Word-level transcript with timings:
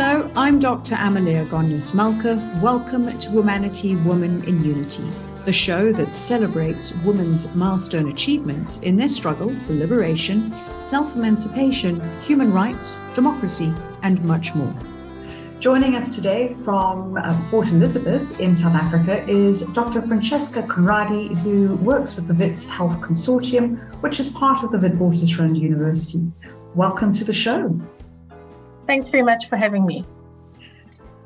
Hello, 0.00 0.30
I'm 0.36 0.60
Dr. 0.60 0.94
Amaleya 0.94 1.44
Goneos-Malka. 1.48 2.60
Welcome 2.62 3.18
to 3.18 3.30
Womanity 3.30 4.00
Woman 4.04 4.44
in 4.44 4.62
Unity, 4.62 5.02
the 5.44 5.52
show 5.52 5.92
that 5.92 6.12
celebrates 6.12 6.94
women's 7.04 7.52
milestone 7.56 8.08
achievements 8.08 8.78
in 8.82 8.94
their 8.94 9.08
struggle 9.08 9.52
for 9.66 9.72
liberation, 9.72 10.54
self 10.78 11.16
emancipation, 11.16 12.00
human 12.20 12.52
rights, 12.52 12.96
democracy, 13.12 13.74
and 14.04 14.22
much 14.22 14.54
more. 14.54 14.72
Joining 15.58 15.96
us 15.96 16.14
today 16.14 16.54
from 16.62 17.16
uh, 17.16 17.36
Port 17.50 17.72
Elizabeth 17.72 18.38
in 18.38 18.54
South 18.54 18.76
Africa 18.76 19.28
is 19.28 19.62
Dr. 19.72 20.00
Francesca 20.02 20.62
Conradie, 20.62 21.34
who 21.38 21.74
works 21.78 22.14
with 22.14 22.28
the 22.28 22.34
WITS 22.34 22.68
Health 22.68 23.00
Consortium, 23.00 24.00
which 24.00 24.20
is 24.20 24.28
part 24.28 24.62
of 24.62 24.70
the 24.70 24.78
Witwatersrand 24.78 25.58
University. 25.60 26.30
Welcome 26.76 27.12
to 27.14 27.24
the 27.24 27.32
show. 27.32 27.76
Thanks 28.88 29.10
very 29.10 29.22
much 29.22 29.50
for 29.50 29.56
having 29.56 29.84
me. 29.84 30.02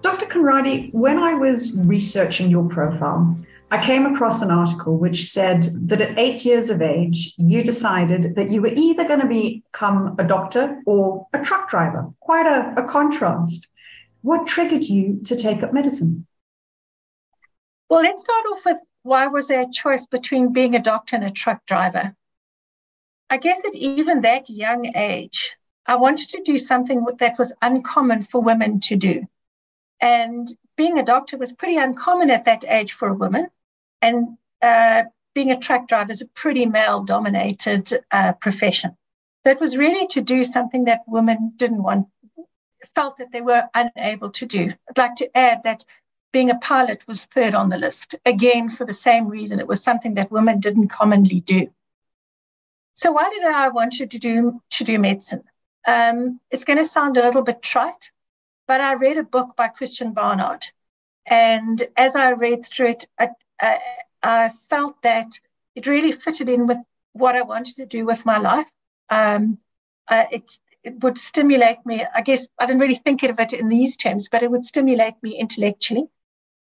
Dr. 0.01 0.27
Conradie, 0.27 0.93
when 0.93 1.16
I 1.16 1.34
was 1.34 1.79
researching 1.79 2.51
your 2.51 2.69
profile, 2.69 3.37
I 3.71 3.80
came 3.80 4.05
across 4.05 4.43
an 4.43 4.51
article 4.51 4.98
which 4.98 5.30
said 5.30 5.69
that 5.88 6.01
at 6.01 6.19
eight 6.19 6.45
years 6.45 6.71
of 6.71 6.83
age, 6.83 7.33
you 7.38 7.62
decided 7.62 8.35
that 8.35 8.51
you 8.51 8.61
were 8.62 8.73
either 8.75 9.07
going 9.07 9.21
to 9.21 9.29
become 9.29 10.16
a 10.19 10.25
doctor 10.25 10.83
or 10.87 11.29
a 11.33 11.38
truck 11.38 11.71
driver. 11.71 12.11
Quite 12.19 12.47
a, 12.47 12.75
a 12.77 12.83
contrast. 12.83 13.69
What 14.23 14.49
triggered 14.49 14.85
you 14.85 15.21
to 15.24 15.37
take 15.37 15.63
up 15.63 15.73
medicine? 15.73 16.27
Well, 17.88 18.02
let's 18.02 18.23
start 18.23 18.45
off 18.52 18.65
with 18.65 18.80
why 19.05 19.29
was 19.29 19.47
there 19.47 19.60
a 19.60 19.71
choice 19.71 20.09
between 20.09 20.52
being 20.52 20.74
a 20.74 20.83
doctor 20.83 21.15
and 21.15 21.24
a 21.24 21.30
truck 21.30 21.65
driver? 21.66 22.16
I 23.30 23.37
guess 23.37 23.65
at 23.65 23.77
even 23.77 24.23
that 24.23 24.51
young 24.51 24.97
age, 24.97 25.55
I 25.87 25.97
wanted 25.97 26.30
to 26.30 26.43
do 26.43 26.59
something 26.59 27.05
that 27.19 27.38
was 27.38 27.52
uncommon 27.61 28.23
for 28.25 28.41
women 28.41 28.80
to 28.80 28.97
do. 28.97 29.27
And 30.01 30.52
being 30.77 30.99
a 30.99 31.05
doctor 31.05 31.37
was 31.37 31.52
pretty 31.52 31.77
uncommon 31.77 32.30
at 32.30 32.45
that 32.45 32.65
age 32.66 32.93
for 32.93 33.09
a 33.09 33.15
woman. 33.15 33.49
And 34.01 34.37
uh, 34.61 35.05
being 35.35 35.51
a 35.51 35.59
truck 35.59 35.89
driver 35.89 36.13
is 36.13 36.23
a 36.23 36.27
pretty 36.27 36.66
male 36.66 37.02
dominated 37.02 37.93
uh, 38.11 38.33
profession. 38.35 38.97
So 39.45 39.51
it 39.51 39.61
was 39.61 39.77
really 39.77 40.07
to 40.09 40.21
do 40.21 40.45
something 40.45 40.85
that 40.85 41.02
women 41.07 41.52
didn't 41.57 41.83
want, 41.83 42.07
felt 42.95 43.19
that 43.19 43.33
they 43.33 43.41
were 43.41 43.65
unable 43.74 44.30
to 44.30 44.46
do. 44.46 44.73
I'd 44.89 44.99
like 44.99 45.17
to 45.17 45.37
add 45.37 45.65
that 45.65 45.85
being 46.33 46.51
a 46.51 46.59
pilot 46.59 47.07
was 47.07 47.24
third 47.24 47.55
on 47.55 47.69
the 47.69 47.77
list, 47.77 48.15
again, 48.24 48.69
for 48.69 48.87
the 48.87 48.93
same 48.93 49.29
reason. 49.29 49.59
It 49.59 49.67
was 49.67 49.83
something 49.83 50.15
that 50.15 50.30
women 50.30 50.61
didn't 50.61 50.89
commonly 50.89 51.41
do. 51.41 51.71
So 52.95 53.13
why 53.13 53.30
did 53.30 53.45
I 53.45 53.69
want 53.69 53.95
to 53.95 54.07
do, 54.07 54.61
to 54.71 54.85
do 54.85 54.99
medicine? 54.99 55.43
Um, 55.87 56.41
it's 56.51 56.65
going 56.65 56.79
to 56.79 56.85
sound 56.85 57.16
a 57.16 57.25
little 57.25 57.43
bit 57.43 57.63
trite, 57.63 58.11
but 58.66 58.80
I 58.80 58.95
read 58.95 59.19
a 59.19 59.25
book 59.25 59.57
by 59.57 59.69
Christiaan 59.69 60.15
Barnard. 60.15 60.66
And 61.27 61.83
as 61.97 62.16
I 62.16 62.30
read 62.30 62.65
through 62.65 62.89
it, 62.89 63.09
I, 63.19 63.29
I, 63.61 63.79
I 64.22 64.49
felt 64.71 65.00
that 65.03 65.28
it 65.75 65.87
really 65.87 66.12
fitted 66.12 66.49
in 66.49 66.66
with 66.66 66.78
what 67.12 67.37
I 67.37 67.43
wanted 67.43 67.77
to 67.77 67.87
do 67.87 68.05
with 68.05 68.25
my 68.25 68.39
life. 68.39 68.69
Um, 69.11 69.59
uh, 70.09 70.25
it, 70.31 70.59
it 70.83 71.03
would 71.03 71.19
stimulate 71.19 71.84
me. 71.84 72.05
I 72.15 72.22
guess 72.22 72.49
I 72.59 72.67
didn't 72.67 72.81
really 72.81 72.97
think 72.97 73.22
of 73.22 73.39
it 73.39 73.53
in 73.53 73.69
these 73.69 73.97
terms, 73.97 74.28
but 74.28 74.43
it 74.43 74.50
would 74.50 74.65
stimulate 74.65 75.15
me 75.22 75.39
intellectually. 75.39 76.06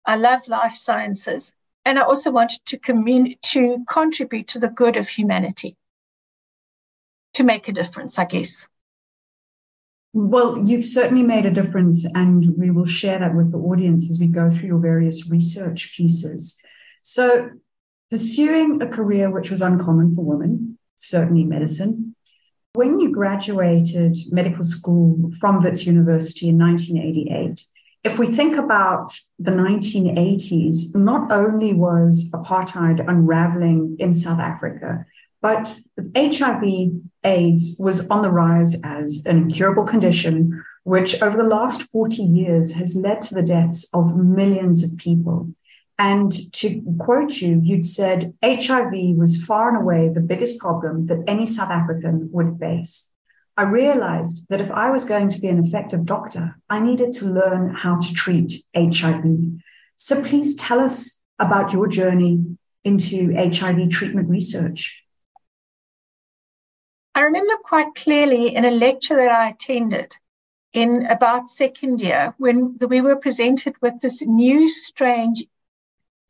I 0.05 0.17
love 0.17 0.47
life 0.49 0.75
sciences, 0.75 1.53
and 1.85 1.99
I 1.99 2.03
also 2.03 2.31
wanted 2.31 2.65
to 2.67 2.79
commun- 2.79 3.37
to 3.43 3.85
contribute 3.89 4.49
to 4.49 4.59
the 4.59 4.69
good 4.69 4.97
of 4.97 5.09
humanity, 5.09 5.77
to 7.35 7.45
make 7.45 7.69
a 7.69 7.73
difference, 7.73 8.19
I 8.19 8.25
guess. 8.25 8.67
Well, 10.13 10.67
you've 10.67 10.85
certainly 10.85 11.23
made 11.23 11.47
a 11.47 11.53
difference, 11.53 12.05
and 12.05 12.57
we 12.59 12.71
will 12.71 12.87
share 12.87 13.21
that 13.21 13.35
with 13.35 13.53
the 13.53 13.59
audience 13.59 14.11
as 14.11 14.19
we 14.19 14.27
go 14.27 14.51
through 14.51 14.67
your 14.67 14.81
various 14.81 15.31
research 15.31 15.95
pieces. 15.97 16.61
So, 17.03 17.51
pursuing 18.11 18.83
a 18.83 18.89
career 18.89 19.31
which 19.31 19.51
was 19.51 19.63
uncommon 19.63 20.17
for 20.17 20.25
women, 20.25 20.79
certainly 20.97 21.45
medicine. 21.45 22.17
When 22.73 22.99
you 22.99 23.13
graduated 23.13 24.17
medical 24.31 24.65
school 24.65 25.31
from 25.41 25.63
Wits 25.63 25.87
University 25.87 26.49
in 26.49 26.59
1988, 26.59 27.65
if 28.03 28.19
we 28.19 28.27
think 28.27 28.57
about 28.57 29.13
the 29.39 29.51
1980s, 29.53 30.97
not 30.97 31.31
only 31.31 31.73
was 31.73 32.31
apartheid 32.33 33.07
unraveling 33.07 33.97
in 33.99 34.15
South 34.15 34.41
Africa, 34.41 35.05
but 35.43 35.79
HIV 36.15 36.63
AIDS 37.25 37.77
was 37.79 38.09
on 38.09 38.23
the 38.23 38.31
rise 38.31 38.81
as 38.83 39.23
an 39.27 39.37
incurable 39.37 39.85
condition, 39.85 40.63
which 40.85 41.23
over 41.23 41.37
the 41.37 41.49
last 41.49 41.83
40 41.85 42.23
years 42.23 42.73
has 42.75 42.97
led 42.97 43.23
to 43.23 43.35
the 43.35 43.43
deaths 43.43 43.89
of 43.95 44.17
millions 44.17 44.83
of 44.83 44.97
people. 44.99 45.51
And 45.99 46.33
to 46.55 46.83
quote 46.99 47.43
you, 47.43 47.61
you'd 47.63 47.85
said 47.85 48.35
HIV 48.43 49.17
was 49.17 49.45
far 49.45 49.69
and 49.69 49.83
away 49.83 50.09
the 50.09 50.21
biggest 50.21 50.59
problem 50.59 51.07
that 51.07 51.25
any 51.27 51.45
South 51.45 51.71
African 51.71 52.31
would 52.33 52.59
face. 52.59 53.13
I 53.57 53.65
realized 53.65 54.47
that 54.49 54.63
if 54.63 54.71
I 54.71 54.91
was 54.91 55.05
going 55.05 55.29
to 55.29 55.41
be 55.41 55.49
an 55.49 55.63
effective 55.63 56.07
doctor, 56.07 56.57
I 56.71 56.81
needed 56.81 57.13
to 57.15 57.27
learn 57.27 57.75
how 57.75 57.99
to 57.99 58.15
treat 58.15 58.55
HIV. 58.75 59.25
So 59.99 60.23
please 60.23 60.55
tell 60.55 60.81
us 60.81 61.21
about 61.39 61.75
your 61.75 61.87
journey 61.87 62.57
into 62.85 63.35
HIV 63.35 63.91
treatment 63.91 64.31
research. 64.31 65.00
I 67.21 67.25
remember 67.25 67.53
quite 67.63 67.95
clearly 67.95 68.57
in 68.57 68.65
a 68.65 68.71
lecture 68.71 69.17
that 69.17 69.31
I 69.31 69.51
attended 69.51 70.17
in 70.73 71.05
about 71.05 71.51
second 71.51 72.01
year 72.01 72.35
when 72.39 72.79
we 72.79 73.03
were 73.03 73.17
presented 73.17 73.75
with 73.83 74.01
this 74.01 74.23
new 74.23 74.71
strange 74.71 75.45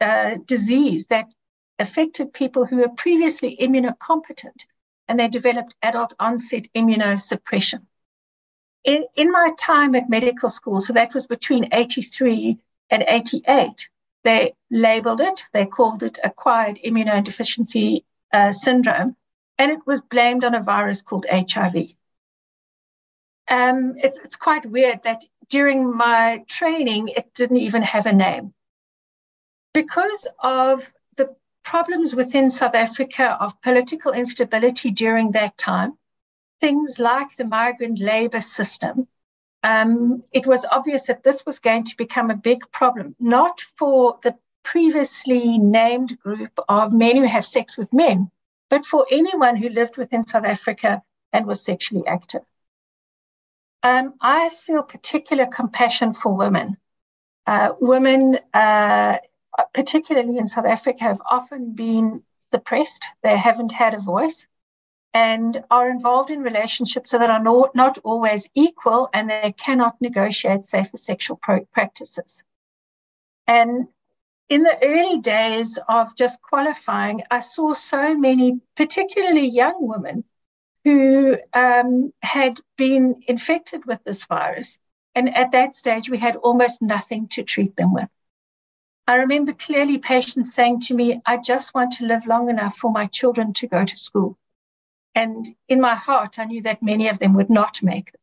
uh, 0.01 0.39
disease 0.45 1.07
that 1.07 1.29
affected 1.79 2.33
people 2.33 2.67
who 2.67 2.79
were 2.79 2.89
previously 2.89 3.57
immunocompetent 3.57 4.67
and 5.07 5.21
they 5.21 5.29
developed 5.29 5.77
adult 5.81 6.13
onset 6.19 6.67
immunosuppression. 6.75 7.87
In, 8.83 9.05
in 9.15 9.31
my 9.31 9.53
time 9.61 9.95
at 9.95 10.11
medical 10.11 10.49
school, 10.49 10.81
so 10.81 10.93
that 10.95 11.15
was 11.15 11.29
between 11.29 11.69
83 11.73 12.59
and 12.91 13.05
88, 13.07 13.89
they 14.25 14.55
labeled 14.73 15.21
it, 15.21 15.45
they 15.53 15.67
called 15.67 16.03
it 16.03 16.19
acquired 16.25 16.81
immunodeficiency 16.85 18.03
uh, 18.33 18.51
syndrome 18.51 19.15
and 19.61 19.71
it 19.71 19.87
was 19.87 20.01
blamed 20.01 20.43
on 20.43 20.55
a 20.55 20.63
virus 20.63 21.03
called 21.03 21.27
HIV. 21.31 21.93
Um, 23.47 23.97
it's, 23.99 24.19
it's 24.19 24.37
quite 24.37 24.65
weird 24.65 25.03
that 25.03 25.23
during 25.51 25.95
my 25.95 26.43
training, 26.49 27.09
it 27.09 27.35
didn't 27.35 27.59
even 27.59 27.83
have 27.83 28.07
a 28.07 28.13
name. 28.15 28.55
Because 29.75 30.27
of 30.43 30.91
the 31.17 31.37
problems 31.63 32.15
within 32.15 32.49
South 32.49 32.75
Africa 32.75 33.37
of 33.39 33.61
political 33.61 34.13
instability 34.13 34.93
during 34.93 35.33
that 35.33 35.59
time, 35.59 35.93
things 36.61 36.99
like 36.99 37.37
the 37.37 37.45
migrant 37.45 37.99
labor 37.99 38.41
system, 38.41 39.09
um, 39.63 40.25
it 40.33 40.47
was 40.47 40.65
obvious 40.65 41.09
that 41.09 41.23
this 41.23 41.45
was 41.45 41.59
going 41.59 41.85
to 41.85 41.99
become 41.99 42.31
a 42.31 42.45
big 42.49 42.63
problem, 42.73 43.15
not 43.21 43.61
for 43.77 44.19
the 44.23 44.35
previously 44.63 45.59
named 45.59 46.19
group 46.19 46.59
of 46.67 46.95
men 46.95 47.19
who 47.19 47.27
have 47.27 47.45
sex 47.45 47.77
with 47.77 47.93
men, 47.93 48.31
but 48.71 48.87
for 48.87 49.07
anyone 49.11 49.57
who 49.57 49.69
lived 49.69 49.97
within 49.99 50.23
South 50.23 50.45
Africa 50.45 51.03
and 51.33 51.47
was 51.47 51.61
sexually 51.63 52.07
active. 52.07 52.43
Um, 53.83 54.15
I 54.21 54.49
feel 54.51 54.83
particular 54.83 55.47
compassion 55.47 56.15
for 56.15 56.35
women. 56.35 56.77
Uh, 57.47 57.73
women, 57.81 58.39
uh, 58.55 59.19
particularly 59.75 60.39
in 60.39 60.47
South 60.47 60.67
Africa, 60.67 61.05
have 61.05 61.21
often 61.29 61.73
been 61.73 62.23
suppressed. 62.53 63.07
They 63.23 63.37
haven't 63.37 63.73
had 63.73 63.95
a 63.95 63.99
voice 63.99 64.47
and 65.13 65.65
are 65.71 65.91
involved 65.91 66.31
in 66.31 66.43
relationships 66.43 67.11
that 67.11 67.31
are 67.31 67.43
not, 67.43 67.75
not 67.75 67.99
always 68.05 68.49
equal 68.55 69.09
and 69.13 69.29
they 69.29 69.53
cannot 69.57 70.01
negotiate 70.01 70.65
safer 70.65 70.97
sexual 70.97 71.37
pro- 71.37 71.65
practices. 71.73 72.43
And 73.47 73.89
in 74.51 74.65
the 74.65 74.79
early 74.83 75.21
days 75.21 75.79
of 75.89 76.17
just 76.17 76.43
qualifying, 76.43 77.23
I 77.31 77.39
saw 77.39 77.73
so 77.73 78.17
many, 78.17 78.61
particularly 78.77 79.47
young 79.47 79.77
women, 79.79 80.25
who 80.85 81.39
um, 81.55 82.13
had 82.21 82.59
been 82.77 83.23
infected 83.29 83.87
with 83.87 84.03
this 84.05 84.27
virus. 84.27 84.79
And 85.15 85.35
at 85.37 85.53
that 85.53 85.77
stage, 85.77 86.11
we 86.11 86.19
had 86.19 86.37
almost 86.37 86.83
nothing 86.83 87.29
to 87.29 87.45
treat 87.45 87.77
them 87.77 87.95
with. 87.95 88.09
I 89.07 89.17
remember 89.17 89.53
clearly 89.53 89.99
patients 89.99 90.53
saying 90.53 90.81
to 90.83 90.95
me, 90.95 91.21
I 91.25 91.37
just 91.37 91.73
want 91.73 91.95
to 91.95 92.07
live 92.07 92.27
long 92.27 92.51
enough 92.51 92.77
for 92.77 92.91
my 92.91 93.07
children 93.07 93.53
to 93.55 93.69
go 93.69 93.85
to 93.85 93.97
school. 93.97 94.37
And 95.15 95.47
in 95.69 95.81
my 95.81 95.95
heart, 95.95 96.39
I 96.39 96.45
knew 96.45 96.63
that 96.63 96.83
many 96.83 97.09
of 97.09 97.19
them 97.19 97.35
would 97.35 97.51
not 97.51 97.83
make 97.83 98.09
it. 98.09 98.20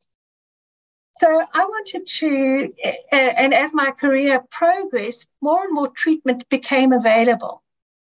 So 1.20 1.44
I 1.52 1.66
wanted 1.66 2.06
to, 2.06 2.74
and 3.12 3.54
as 3.54 3.74
my 3.74 3.90
career 3.90 4.40
progressed, 4.52 5.28
more 5.42 5.64
and 5.64 5.74
more 5.74 5.88
treatment 5.88 6.48
became 6.50 6.94
available. 6.94 7.64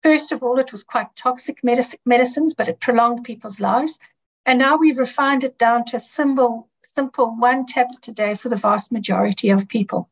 First 0.04 0.34
of 0.34 0.44
all, 0.44 0.60
it 0.60 0.74
was 0.74 0.84
quite 0.84 1.16
toxic 1.16 1.64
medicines, 1.64 2.54
but 2.54 2.68
it 2.68 2.82
prolonged 2.82 3.24
people's 3.24 3.62
lives. 3.62 3.98
And 4.46 4.60
now 4.60 4.76
we've 4.78 4.98
refined 4.98 5.46
it 5.46 5.58
down 5.58 5.86
to 5.86 5.98
a 5.98 6.02
simple, 6.02 6.68
simple 6.96 7.34
one 7.36 7.66
tablet 7.66 8.08
a 8.10 8.12
day 8.12 8.36
for 8.36 8.50
the 8.50 8.58
vast 8.58 8.92
majority 8.92 9.52
of 9.52 9.70
people. 9.70 10.10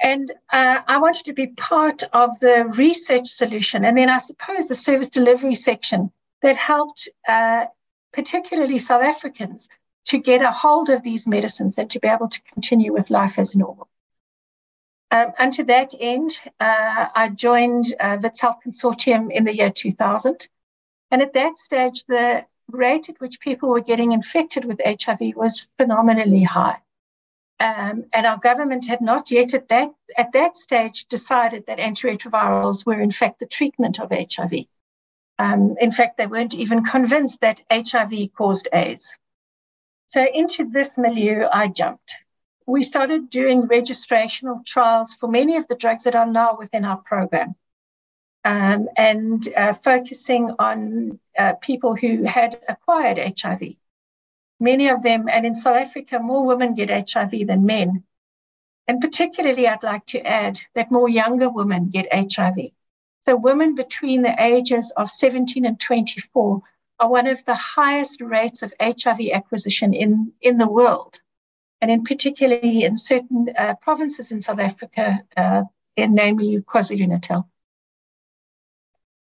And 0.00 0.32
uh, 0.50 0.80
I 0.88 0.98
wanted 0.98 1.26
to 1.26 1.34
be 1.34 1.48
part 1.48 2.02
of 2.12 2.40
the 2.40 2.64
research 2.64 3.28
solution. 3.28 3.84
And 3.84 3.96
then 3.96 4.10
I 4.10 4.18
suppose 4.18 4.66
the 4.66 4.74
service 4.74 5.08
delivery 5.08 5.54
section 5.54 6.10
that 6.42 6.56
helped, 6.56 7.08
uh, 7.28 7.66
particularly 8.12 8.78
South 8.78 9.02
Africans, 9.02 9.68
to 10.10 10.18
get 10.18 10.42
a 10.42 10.50
hold 10.50 10.90
of 10.90 11.04
these 11.04 11.28
medicines 11.28 11.78
and 11.78 11.88
to 11.88 12.00
be 12.00 12.08
able 12.08 12.26
to 12.26 12.42
continue 12.52 12.92
with 12.92 13.10
life 13.10 13.38
as 13.38 13.54
normal. 13.54 13.88
Um, 15.12 15.32
and 15.38 15.52
to 15.52 15.64
that 15.64 15.94
end, 15.98 16.32
uh, 16.58 17.06
I 17.14 17.28
joined 17.28 17.94
uh, 18.00 18.18
Health 18.40 18.58
Consortium 18.66 19.30
in 19.30 19.44
the 19.44 19.54
year 19.54 19.70
2000. 19.70 20.48
And 21.12 21.22
at 21.22 21.34
that 21.34 21.58
stage, 21.58 22.04
the 22.06 22.44
rate 22.68 23.08
at 23.08 23.20
which 23.20 23.38
people 23.38 23.68
were 23.68 23.80
getting 23.80 24.10
infected 24.10 24.64
with 24.64 24.80
HIV 24.84 25.36
was 25.36 25.68
phenomenally 25.78 26.42
high. 26.42 26.78
Um, 27.60 28.06
and 28.12 28.26
our 28.26 28.38
government 28.38 28.88
had 28.88 29.00
not 29.00 29.30
yet 29.30 29.54
at 29.54 29.68
that, 29.68 29.90
at 30.16 30.32
that 30.32 30.56
stage 30.56 31.06
decided 31.06 31.66
that 31.66 31.78
antiretrovirals 31.78 32.84
were 32.84 33.00
in 33.00 33.12
fact 33.12 33.38
the 33.38 33.46
treatment 33.46 34.00
of 34.00 34.10
HIV. 34.10 34.64
Um, 35.38 35.76
in 35.80 35.92
fact, 35.92 36.18
they 36.18 36.26
weren't 36.26 36.54
even 36.54 36.82
convinced 36.82 37.42
that 37.42 37.62
HIV 37.70 38.32
caused 38.36 38.68
AIDS. 38.72 39.12
So 40.10 40.24
into 40.24 40.68
this 40.70 40.96
milieu, 40.96 41.46
I 41.52 41.66
jumped. 41.68 42.14
We 42.66 42.82
started 42.82 43.30
doing 43.30 43.62
registrational 43.62 44.64
trials 44.64 45.14
for 45.14 45.28
many 45.28 45.56
of 45.56 45.66
the 45.66 45.74
drugs 45.74 46.04
that 46.04 46.14
are 46.14 46.26
now 46.26 46.56
within 46.56 46.84
our 46.84 46.98
program. 46.98 47.56
Um, 48.44 48.88
and 48.96 49.46
uh, 49.54 49.72
focusing 49.72 50.50
on 50.58 51.18
uh, 51.36 51.54
people 51.54 51.96
who 51.96 52.24
had 52.24 52.60
acquired 52.68 53.18
HIV 53.18 53.76
many 54.60 54.88
of 54.88 55.02
them, 55.02 55.28
and 55.28 55.46
in 55.46 55.56
South 55.56 55.76
Africa, 55.76 56.20
more 56.20 56.46
women 56.46 56.74
get 56.74 57.10
HIV 57.10 57.46
than 57.46 57.64
men. 57.64 58.04
And 58.86 59.00
particularly, 59.00 59.66
I'd 59.66 59.82
like 59.82 60.06
to 60.06 60.20
add 60.20 60.60
that 60.74 60.90
more 60.90 61.08
younger 61.08 61.48
women 61.48 61.88
get 61.88 62.12
HIV. 62.12 62.70
So, 63.26 63.36
women 63.36 63.74
between 63.74 64.22
the 64.22 64.34
ages 64.38 64.92
of 64.96 65.10
17 65.10 65.64
and 65.64 65.80
24 65.80 66.62
are 67.00 67.08
one 67.08 67.26
of 67.26 67.44
the 67.46 67.54
highest 67.54 68.20
rates 68.20 68.62
of 68.62 68.74
HIV 68.80 69.20
acquisition 69.32 69.94
in, 69.94 70.32
in 70.40 70.58
the 70.58 70.68
world. 70.68 71.20
And 71.80 71.90
in 71.90 72.04
particularly 72.04 72.84
in 72.84 72.96
certain 72.96 73.48
uh, 73.56 73.74
provinces 73.80 74.30
in 74.30 74.42
South 74.42 74.60
Africa, 74.60 75.20
uh, 75.36 75.62
in 75.96 76.14
namely 76.14 76.58
KwaZulu 76.58 77.08
Natal. 77.08 77.48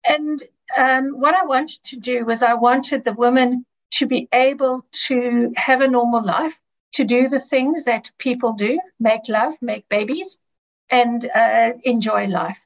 And 0.06 0.42
um, 0.76 1.18
what 1.18 1.34
I 1.34 1.46
wanted 1.46 1.82
to 1.84 1.96
do 1.96 2.26
was 2.26 2.42
I 2.42 2.54
wanted 2.54 3.04
the 3.04 3.14
women 3.14 3.64
to 3.92 4.06
be 4.06 4.28
able 4.32 4.84
to 5.06 5.52
have 5.56 5.80
a 5.80 5.88
normal 5.88 6.22
life, 6.22 6.58
to 6.92 7.04
do 7.04 7.28
the 7.28 7.40
things 7.40 7.84
that 7.84 8.10
people 8.18 8.52
do 8.52 8.78
make 9.00 9.28
love, 9.28 9.54
make 9.62 9.88
babies, 9.88 10.38
and 10.90 11.24
uh, 11.34 11.72
enjoy 11.82 12.26
life. 12.26 12.58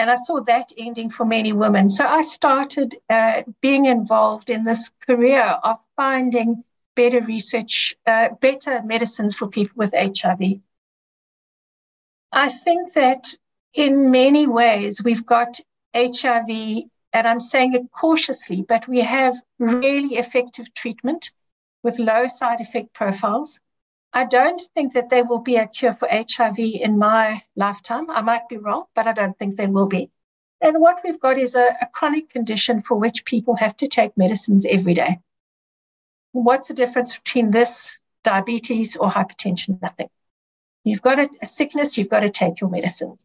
And 0.00 0.10
I 0.10 0.16
saw 0.16 0.40
that 0.44 0.72
ending 0.78 1.10
for 1.10 1.26
many 1.26 1.52
women. 1.52 1.90
So 1.90 2.06
I 2.06 2.22
started 2.22 2.96
uh, 3.10 3.42
being 3.60 3.84
involved 3.84 4.48
in 4.48 4.64
this 4.64 4.90
career 5.06 5.42
of 5.42 5.76
finding 5.94 6.64
better 6.96 7.20
research, 7.20 7.94
uh, 8.06 8.30
better 8.40 8.82
medicines 8.82 9.36
for 9.36 9.48
people 9.48 9.74
with 9.76 9.92
HIV. 9.92 10.60
I 12.32 12.48
think 12.48 12.94
that 12.94 13.34
in 13.74 14.10
many 14.10 14.46
ways, 14.46 15.04
we've 15.04 15.26
got 15.26 15.60
HIV 15.94 16.48
and 17.12 17.28
I'm 17.28 17.40
saying 17.40 17.74
it 17.74 17.92
cautiously, 17.92 18.64
but 18.66 18.88
we 18.88 19.00
have 19.00 19.36
really 19.58 20.16
effective 20.16 20.72
treatment 20.72 21.30
with 21.82 21.98
low 21.98 22.26
side 22.26 22.62
effect 22.62 22.94
profiles. 22.94 23.60
I 24.12 24.24
don't 24.24 24.60
think 24.74 24.94
that 24.94 25.08
there 25.08 25.24
will 25.24 25.38
be 25.38 25.56
a 25.56 25.66
cure 25.66 25.92
for 25.92 26.08
HIV 26.10 26.58
in 26.58 26.98
my 26.98 27.42
lifetime. 27.54 28.10
I 28.10 28.22
might 28.22 28.48
be 28.48 28.56
wrong, 28.56 28.84
but 28.94 29.06
I 29.06 29.12
don't 29.12 29.38
think 29.38 29.56
there 29.56 29.70
will 29.70 29.86
be. 29.86 30.10
And 30.60 30.80
what 30.80 31.00
we've 31.04 31.20
got 31.20 31.38
is 31.38 31.54
a, 31.54 31.76
a 31.80 31.86
chronic 31.92 32.28
condition 32.28 32.82
for 32.82 32.96
which 32.96 33.24
people 33.24 33.56
have 33.56 33.76
to 33.78 33.88
take 33.88 34.16
medicines 34.16 34.66
every 34.68 34.94
day. 34.94 35.20
What's 36.32 36.68
the 36.68 36.74
difference 36.74 37.16
between 37.16 37.50
this, 37.50 37.98
diabetes, 38.24 38.96
or 38.96 39.10
hypertension? 39.10 39.80
Nothing. 39.80 40.10
You've 40.84 41.02
got 41.02 41.18
a, 41.18 41.28
a 41.40 41.46
sickness, 41.46 41.96
you've 41.96 42.10
got 42.10 42.20
to 42.20 42.30
take 42.30 42.60
your 42.60 42.70
medicines. 42.70 43.20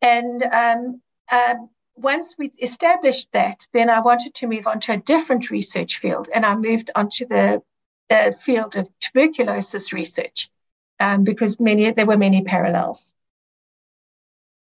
And 0.00 0.42
um, 0.42 1.00
um, 1.30 1.70
once 1.96 2.36
we 2.38 2.52
established 2.62 3.32
that, 3.32 3.66
then 3.72 3.90
I 3.90 4.00
wanted 4.00 4.34
to 4.34 4.46
move 4.46 4.66
on 4.66 4.80
to 4.80 4.92
a 4.92 4.96
different 4.96 5.50
research 5.50 5.98
field, 5.98 6.28
and 6.32 6.46
I 6.46 6.54
moved 6.54 6.90
onto 6.94 7.26
the 7.26 7.62
uh, 8.10 8.32
field 8.32 8.76
of 8.76 8.88
tuberculosis 9.00 9.92
research 9.92 10.48
um, 11.00 11.24
because 11.24 11.60
many 11.60 11.90
there 11.90 12.06
were 12.06 12.16
many 12.16 12.42
parallels. 12.42 13.02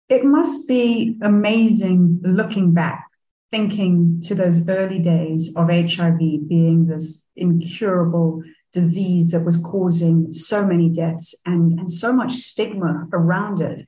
It 0.09 0.23
must 0.23 0.67
be 0.67 1.17
amazing 1.21 2.19
looking 2.23 2.73
back, 2.73 3.07
thinking 3.51 4.21
to 4.25 4.35
those 4.35 4.67
early 4.67 4.99
days 4.99 5.53
of 5.55 5.69
HIV 5.69 6.19
being 6.19 6.87
this 6.87 7.25
incurable 7.35 8.43
disease 8.73 9.31
that 9.31 9.45
was 9.45 9.57
causing 9.57 10.33
so 10.33 10.65
many 10.65 10.89
deaths 10.89 11.35
and, 11.45 11.79
and 11.79 11.91
so 11.91 12.11
much 12.11 12.33
stigma 12.33 13.07
around 13.13 13.61
it. 13.61 13.87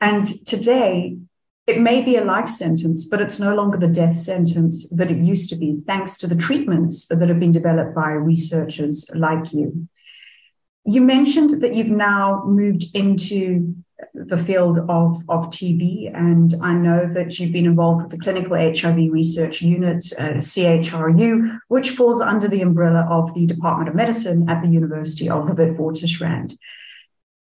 And 0.00 0.46
today, 0.46 1.16
it 1.66 1.80
may 1.80 2.00
be 2.00 2.16
a 2.16 2.24
life 2.24 2.48
sentence, 2.48 3.06
but 3.06 3.20
it's 3.20 3.40
no 3.40 3.54
longer 3.54 3.76
the 3.76 3.88
death 3.88 4.16
sentence 4.16 4.88
that 4.90 5.10
it 5.10 5.18
used 5.18 5.50
to 5.50 5.56
be, 5.56 5.82
thanks 5.84 6.16
to 6.18 6.28
the 6.28 6.36
treatments 6.36 7.06
that 7.08 7.28
have 7.28 7.40
been 7.40 7.52
developed 7.52 7.94
by 7.94 8.10
researchers 8.10 9.10
like 9.14 9.52
you. 9.52 9.88
You 10.84 11.00
mentioned 11.00 11.60
that 11.62 11.74
you've 11.74 11.90
now 11.90 12.44
moved 12.46 12.84
into 12.94 13.74
the 14.14 14.36
field 14.36 14.78
of, 14.78 15.24
of 15.28 15.50
TB, 15.50 16.14
and 16.14 16.54
I 16.62 16.72
know 16.72 17.08
that 17.08 17.38
you've 17.40 17.52
been 17.52 17.66
involved 17.66 18.02
with 18.02 18.12
the 18.12 18.18
Clinical 18.18 18.54
HIV 18.54 19.10
Research 19.10 19.60
Unit, 19.60 20.04
uh, 20.18 20.34
CHRU, 20.34 21.58
which 21.66 21.90
falls 21.90 22.20
under 22.20 22.46
the 22.46 22.62
umbrella 22.62 23.08
of 23.10 23.34
the 23.34 23.46
Department 23.46 23.88
of 23.88 23.96
Medicine 23.96 24.48
at 24.48 24.62
the 24.62 24.68
University 24.68 25.28
of 25.28 25.48
the 25.48 25.54
Witwatersrand 25.54 26.56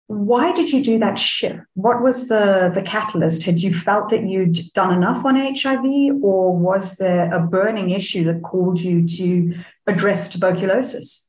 why 0.09 0.51
did 0.51 0.71
you 0.71 0.81
do 0.81 0.97
that 0.97 1.19
shift? 1.19 1.59
What 1.75 2.01
was 2.01 2.29
the, 2.29 2.71
the 2.73 2.81
catalyst? 2.81 3.43
Had 3.43 3.61
you 3.61 3.71
felt 3.71 4.09
that 4.09 4.23
you'd 4.27 4.57
done 4.73 4.91
enough 4.91 5.23
on 5.23 5.35
HIV, 5.35 5.83
or 6.23 6.57
was 6.57 6.97
there 6.97 7.31
a 7.31 7.39
burning 7.39 7.91
issue 7.91 8.23
that 8.23 8.41
called 8.41 8.79
you 8.79 9.07
to 9.07 9.53
address 9.85 10.27
tuberculosis? 10.27 11.27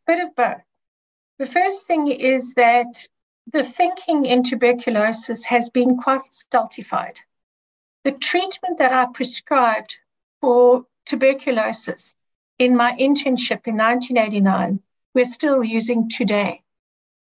A 0.00 0.12
bit 0.12 0.22
of 0.22 0.36
both. 0.36 0.60
The 1.38 1.46
first 1.46 1.86
thing 1.86 2.08
is 2.08 2.52
that 2.52 3.06
the 3.50 3.64
thinking 3.64 4.26
in 4.26 4.42
tuberculosis 4.42 5.46
has 5.46 5.70
been 5.70 5.96
quite 5.96 6.20
stultified. 6.30 7.18
The 8.04 8.12
treatment 8.12 8.78
that 8.78 8.92
I 8.92 9.06
prescribed 9.06 9.96
for 10.42 10.84
tuberculosis 11.06 12.14
in 12.58 12.76
my 12.76 12.92
internship 12.92 13.66
in 13.66 13.78
1989, 13.78 14.80
we're 15.14 15.24
still 15.24 15.64
using 15.64 16.10
today. 16.10 16.62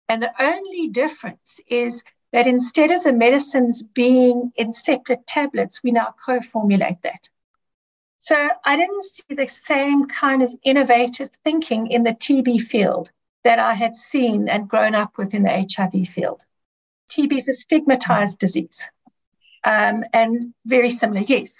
And 0.09 0.21
the 0.21 0.31
only 0.39 0.87
difference 0.87 1.59
is 1.67 2.03
that 2.31 2.47
instead 2.47 2.91
of 2.91 3.03
the 3.03 3.13
medicines 3.13 3.83
being 3.83 4.51
in 4.55 4.73
separate 4.73 5.27
tablets, 5.27 5.81
we 5.83 5.91
now 5.91 6.13
co 6.25 6.41
formulate 6.41 7.01
that. 7.03 7.29
So 8.19 8.49
I 8.65 8.75
didn't 8.75 9.05
see 9.05 9.35
the 9.35 9.47
same 9.47 10.07
kind 10.07 10.43
of 10.43 10.53
innovative 10.63 11.31
thinking 11.43 11.87
in 11.87 12.03
the 12.03 12.13
TB 12.13 12.61
field 12.61 13.11
that 13.43 13.59
I 13.59 13.73
had 13.73 13.95
seen 13.95 14.49
and 14.49 14.67
grown 14.67 14.95
up 14.95 15.17
with 15.17 15.33
in 15.33 15.43
the 15.43 15.67
HIV 15.73 16.09
field. 16.09 16.43
TB 17.09 17.37
is 17.37 17.47
a 17.47 17.53
stigmatized 17.53 18.39
disease 18.39 18.81
um, 19.63 20.03
and 20.13 20.53
very 20.65 20.89
similar, 20.89 21.21
yes. 21.21 21.57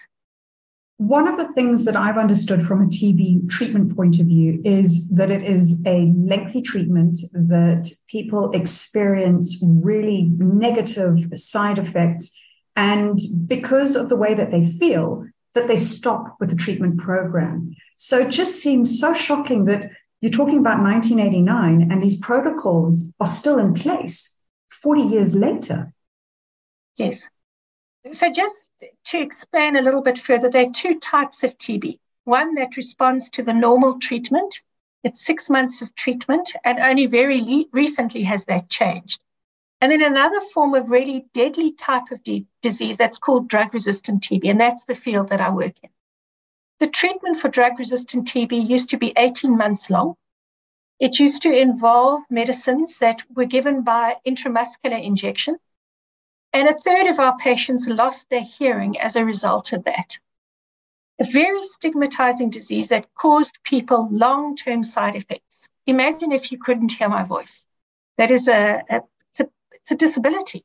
One 0.97 1.27
of 1.27 1.37
the 1.37 1.53
things 1.53 1.85
that 1.85 1.95
I've 1.95 2.17
understood 2.17 2.65
from 2.65 2.81
a 2.81 2.87
TB 2.87 3.49
treatment 3.49 3.95
point 3.95 4.19
of 4.19 4.25
view 4.25 4.59
is 4.65 5.07
that 5.09 5.29
it 5.29 5.43
is 5.43 5.79
a 5.85 6.11
lengthy 6.15 6.61
treatment 6.61 7.19
that 7.33 7.91
people 8.07 8.51
experience 8.51 9.63
really 9.63 10.23
negative 10.37 11.39
side 11.39 11.77
effects. 11.77 12.35
And 12.75 13.19
because 13.45 13.95
of 13.95 14.09
the 14.09 14.15
way 14.15 14.33
that 14.33 14.49
they 14.49 14.71
feel, 14.71 15.27
that 15.53 15.67
they 15.67 15.75
stop 15.75 16.35
with 16.39 16.49
the 16.49 16.55
treatment 16.55 16.97
program. 16.97 17.75
So 17.97 18.19
it 18.19 18.29
just 18.29 18.61
seems 18.61 18.99
so 18.99 19.13
shocking 19.13 19.65
that 19.65 19.91
you're 20.21 20.31
talking 20.31 20.57
about 20.57 20.81
1989 20.81 21.91
and 21.91 22.01
these 22.01 22.19
protocols 22.19 23.11
are 23.19 23.27
still 23.27 23.59
in 23.59 23.75
place 23.75 24.35
40 24.69 25.01
years 25.01 25.35
later. 25.35 25.93
Yes. 26.95 27.27
So, 28.13 28.31
just 28.31 28.71
to 29.05 29.19
explain 29.19 29.75
a 29.75 29.81
little 29.81 30.01
bit 30.01 30.19
further, 30.19 30.49
there 30.49 30.67
are 30.67 30.71
two 30.71 30.99
types 30.99 31.43
of 31.43 31.57
TB. 31.57 31.99
One 32.25 32.55
that 32.55 32.77
responds 32.77 33.29
to 33.31 33.43
the 33.43 33.53
normal 33.53 33.99
treatment, 33.99 34.61
it's 35.03 35.25
six 35.25 35.49
months 35.49 35.81
of 35.81 35.95
treatment, 35.95 36.53
and 36.63 36.79
only 36.79 37.05
very 37.07 37.41
le- 37.41 37.65
recently 37.71 38.23
has 38.23 38.45
that 38.45 38.69
changed. 38.69 39.23
And 39.81 39.91
then 39.91 40.01
another 40.03 40.39
form 40.41 40.73
of 40.73 40.89
really 40.89 41.25
deadly 41.33 41.71
type 41.73 42.11
of 42.11 42.23
de- 42.23 42.47
disease 42.61 42.97
that's 42.97 43.17
called 43.17 43.47
drug 43.47 43.73
resistant 43.73 44.23
TB, 44.23 44.49
and 44.49 44.59
that's 44.59 44.85
the 44.85 44.95
field 44.95 45.29
that 45.29 45.41
I 45.41 45.49
work 45.51 45.75
in. 45.83 45.89
The 46.79 46.87
treatment 46.87 47.37
for 47.37 47.49
drug 47.49 47.79
resistant 47.79 48.27
TB 48.27 48.69
used 48.69 48.89
to 48.91 48.97
be 48.97 49.13
18 49.17 49.57
months 49.57 49.89
long, 49.89 50.15
It 50.99 51.19
used 51.19 51.43
to 51.43 51.51
involve 51.51 52.23
medicines 52.29 52.99
that 52.99 53.21
were 53.35 53.45
given 53.45 53.83
by 53.83 54.17
intramuscular 54.25 55.03
injection. 55.03 55.57
And 56.53 56.67
a 56.67 56.73
third 56.73 57.07
of 57.07 57.19
our 57.19 57.37
patients 57.37 57.87
lost 57.87 58.29
their 58.29 58.43
hearing 58.43 58.99
as 58.99 59.15
a 59.15 59.25
result 59.25 59.73
of 59.73 59.83
that. 59.83 60.17
A 61.19 61.25
very 61.25 61.63
stigmatizing 61.63 62.49
disease 62.49 62.89
that 62.89 63.13
caused 63.15 63.57
people 63.63 64.07
long 64.11 64.55
term 64.55 64.83
side 64.83 65.15
effects. 65.15 65.67
Imagine 65.85 66.31
if 66.31 66.51
you 66.51 66.57
couldn't 66.57 66.93
hear 66.93 67.09
my 67.09 67.23
voice. 67.23 67.65
That 68.17 68.31
is 68.31 68.47
a, 68.47 68.83
a, 68.89 69.01
it's 69.29 69.39
a, 69.39 69.49
it's 69.71 69.91
a 69.91 69.95
disability. 69.95 70.63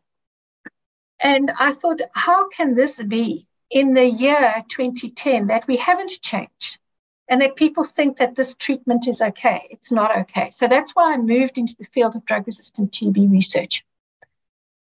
And 1.21 1.53
I 1.59 1.73
thought, 1.73 2.01
how 2.13 2.49
can 2.49 2.75
this 2.75 3.03
be 3.03 3.47
in 3.71 3.95
the 3.95 4.07
year 4.07 4.65
2010 4.69 5.49
that 5.49 5.67
we 5.67 5.77
haven't 5.77 6.11
changed? 6.21 6.79
and 7.33 7.41
that 7.41 7.57
people 7.57 7.83
think 7.83 8.19
that 8.19 8.35
this 8.35 8.55
treatment 8.55 9.09
is 9.09 9.23
okay. 9.23 9.67
It's 9.71 9.91
not 9.91 10.15
okay. 10.19 10.51
So 10.55 10.69
that's 10.69 10.93
why 10.93 11.15
I 11.15 11.17
moved 11.17 11.57
into 11.57 11.75
the 11.79 11.87
field 11.87 12.15
of 12.15 12.27
drug 12.27 12.47
resistant 12.47 12.93
TB 12.93 13.31
research. 13.31 13.87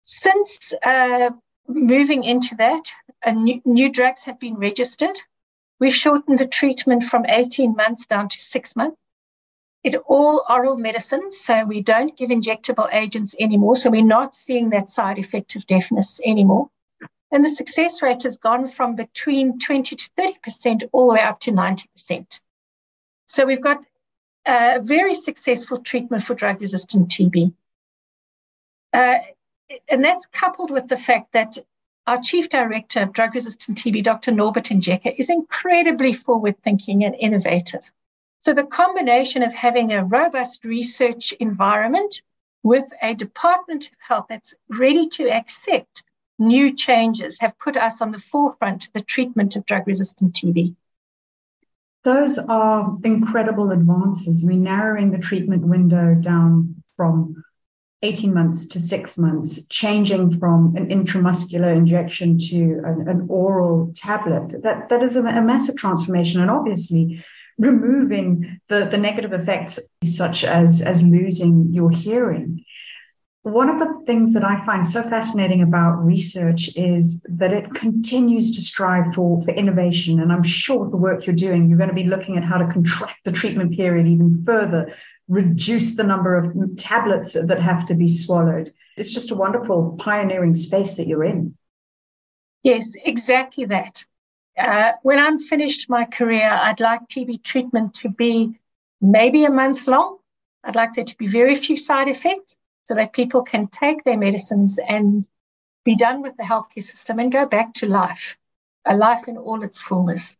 Since 0.09 0.73
uh, 0.83 1.29
moving 1.67 2.23
into 2.23 2.55
that, 2.55 2.91
new, 3.31 3.61
new 3.63 3.91
drugs 3.91 4.23
have 4.23 4.39
been 4.39 4.55
registered. 4.55 5.15
We've 5.79 5.93
shortened 5.93 6.39
the 6.39 6.47
treatment 6.47 7.03
from 7.03 7.27
18 7.27 7.75
months 7.75 8.07
down 8.07 8.27
to 8.29 8.41
six 8.41 8.75
months. 8.75 8.97
It 9.83 9.93
all 10.07 10.43
oral 10.49 10.77
medicines, 10.77 11.39
so 11.39 11.63
we 11.63 11.81
don't 11.81 12.17
give 12.17 12.31
injectable 12.31 12.91
agents 12.91 13.35
anymore. 13.39 13.75
So 13.75 13.91
we're 13.91 14.03
not 14.03 14.33
seeing 14.33 14.71
that 14.71 14.89
side 14.89 15.19
effect 15.19 15.55
of 15.55 15.67
deafness 15.67 16.19
anymore. 16.25 16.71
And 17.31 17.45
the 17.45 17.49
success 17.49 18.01
rate 18.01 18.23
has 18.23 18.39
gone 18.39 18.67
from 18.67 18.95
between 18.95 19.59
20 19.59 19.95
to 19.95 20.09
30% 20.17 20.89
all 20.91 21.09
the 21.09 21.13
way 21.13 21.21
up 21.21 21.39
to 21.41 21.51
90%. 21.51 22.39
So 23.27 23.45
we've 23.45 23.61
got 23.61 23.83
a 24.47 24.79
very 24.81 25.13
successful 25.13 25.77
treatment 25.81 26.23
for 26.23 26.33
drug 26.33 26.61
resistant 26.61 27.09
TB. 27.09 27.53
Uh, 28.91 29.19
and 29.87 30.03
that's 30.03 30.25
coupled 30.27 30.71
with 30.71 30.87
the 30.87 30.97
fact 30.97 31.33
that 31.33 31.57
our 32.07 32.19
chief 32.19 32.49
director 32.49 33.01
of 33.01 33.13
drug 33.13 33.35
resistant 33.35 33.77
TB, 33.77 34.03
Dr. 34.03 34.31
Norbert 34.31 34.65
Ndjeka, 34.65 35.15
is 35.17 35.29
incredibly 35.29 36.13
forward 36.13 36.55
thinking 36.63 37.03
and 37.03 37.15
innovative. 37.15 37.91
So 38.39 38.53
the 38.53 38.63
combination 38.63 39.43
of 39.43 39.53
having 39.53 39.91
a 39.91 40.03
robust 40.03 40.63
research 40.63 41.33
environment 41.33 42.21
with 42.63 42.85
a 43.01 43.13
department 43.13 43.87
of 43.87 43.93
health 43.99 44.25
that's 44.29 44.53
ready 44.69 45.07
to 45.09 45.29
accept 45.29 46.03
new 46.39 46.73
changes 46.73 47.39
have 47.39 47.57
put 47.59 47.77
us 47.77 48.01
on 48.01 48.11
the 48.11 48.19
forefront 48.19 48.87
of 48.87 48.93
the 48.93 49.01
treatment 49.01 49.55
of 49.55 49.65
drug 49.65 49.85
resistant 49.85 50.33
TB. 50.33 50.75
Those 52.03 52.37
are 52.37 52.97
incredible 53.03 53.71
advances. 53.71 54.43
I 54.43 54.47
mean, 54.47 54.63
narrowing 54.63 55.11
the 55.11 55.17
treatment 55.17 55.67
window 55.67 56.15
down 56.15 56.81
from 56.95 57.43
18 58.01 58.33
months 58.33 58.65
to 58.67 58.79
six 58.79 59.17
months, 59.17 59.67
changing 59.67 60.39
from 60.39 60.75
an 60.75 60.87
intramuscular 60.87 61.75
injection 61.75 62.37
to 62.37 62.81
an, 62.85 63.07
an 63.07 63.25
oral 63.29 63.91
tablet, 63.93 64.61
that, 64.63 64.89
that 64.89 65.03
is 65.03 65.15
a, 65.15 65.21
a, 65.21 65.41
massive 65.41 65.75
transformation. 65.75 66.39
And 66.39 66.49
obviously, 66.49 67.23
removing 67.57 68.61
the, 68.69 68.85
the 68.85 68.97
negative 68.97 69.33
effects, 69.33 69.79
such 70.03 70.45
as, 70.45 70.81
as 70.81 71.03
losing 71.03 71.73
your 71.73 71.89
hearing, 71.89 72.63
one 73.43 73.69
of 73.69 73.79
the 73.79 74.03
things 74.05 74.33
that 74.33 74.43
I 74.43 74.63
find 74.65 74.85
so 74.85 75.01
fascinating 75.03 75.61
about 75.61 76.03
research 76.03 76.69
is 76.75 77.25
that 77.29 77.53
it 77.53 77.73
continues 77.73 78.51
to 78.51 78.61
strive 78.61 79.13
for, 79.13 79.41
for 79.43 79.51
innovation. 79.51 80.19
And 80.19 80.31
I'm 80.31 80.43
sure 80.43 80.89
the 80.89 80.97
work 80.97 81.25
you're 81.25 81.35
doing, 81.35 81.69
you're 81.69 81.77
going 81.77 81.89
to 81.89 81.95
be 81.95 82.03
looking 82.03 82.37
at 82.37 82.43
how 82.43 82.57
to 82.57 82.67
contract 82.67 83.23
the 83.23 83.31
treatment 83.31 83.75
period 83.75 84.07
even 84.07 84.43
further, 84.45 84.93
reduce 85.29 85.95
the 85.95 86.03
number 86.03 86.35
of 86.35 86.75
tablets 86.75 87.33
that 87.33 87.59
have 87.59 87.85
to 87.85 87.93
be 87.93 88.09
swallowed. 88.09 88.73
It's 88.97 89.13
just 89.13 89.31
a 89.31 89.35
wonderful 89.35 89.95
pioneering 89.99 90.55
space 90.55 90.97
that 90.97 91.07
you're 91.07 91.23
in. 91.23 91.55
Yes, 92.63 92.93
exactly 93.05 93.65
that. 93.65 94.03
Uh, 94.57 94.93
when 95.03 95.19
I'm 95.19 95.39
finished 95.39 95.89
my 95.89 96.03
career, 96.03 96.49
I'd 96.51 96.81
like 96.81 97.07
TB 97.07 97.43
treatment 97.43 97.93
to 97.95 98.09
be 98.09 98.59
maybe 98.99 99.45
a 99.45 99.51
month 99.51 99.87
long. 99.87 100.17
I'd 100.63 100.75
like 100.75 100.95
there 100.95 101.05
to 101.05 101.17
be 101.17 101.27
very 101.27 101.55
few 101.55 101.77
side 101.77 102.09
effects 102.09 102.57
so 102.85 102.95
that 102.95 103.13
people 103.13 103.43
can 103.43 103.67
take 103.67 104.03
their 104.03 104.17
medicines 104.17 104.79
and 104.89 105.25
be 105.85 105.95
done 105.95 106.21
with 106.21 106.35
the 106.35 106.43
healthcare 106.43 106.83
system 106.83 107.19
and 107.19 107.31
go 107.31 107.45
back 107.45 107.73
to 107.75 107.85
life, 107.85 108.37
a 108.85 108.97
life 108.97 109.27
in 109.27 109.37
all 109.37 109.63
its 109.63 109.79
fullness. 109.79 110.35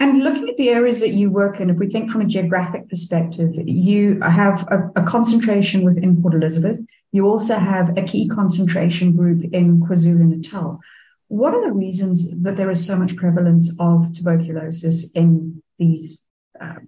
And 0.00 0.24
looking 0.24 0.48
at 0.48 0.56
the 0.56 0.70
areas 0.70 1.00
that 1.00 1.14
you 1.14 1.30
work 1.30 1.60
in, 1.60 1.70
if 1.70 1.76
we 1.78 1.88
think 1.88 2.10
from 2.10 2.20
a 2.20 2.26
geographic 2.26 2.88
perspective, 2.88 3.52
you 3.54 4.20
have 4.20 4.66
a, 4.68 4.90
a, 4.96 5.02
concentration 5.04 5.84
within 5.84 6.20
Port 6.20 6.34
Elizabeth. 6.34 6.80
You 7.12 7.28
also 7.28 7.56
have 7.56 7.96
a 7.96 8.02
key 8.02 8.26
concentration 8.28 9.12
group 9.12 9.44
in 9.52 9.80
KwaZulu 9.80 10.26
Natal. 10.26 10.80
What 11.28 11.54
are 11.54 11.64
the 11.64 11.72
reasons 11.72 12.30
that 12.42 12.56
there 12.56 12.70
is 12.70 12.84
so 12.84 12.96
much 12.96 13.16
prevalence 13.16 13.74
of 13.78 14.12
tuberculosis 14.12 15.12
in 15.12 15.62
these 15.78 16.26
uh, 16.60 16.80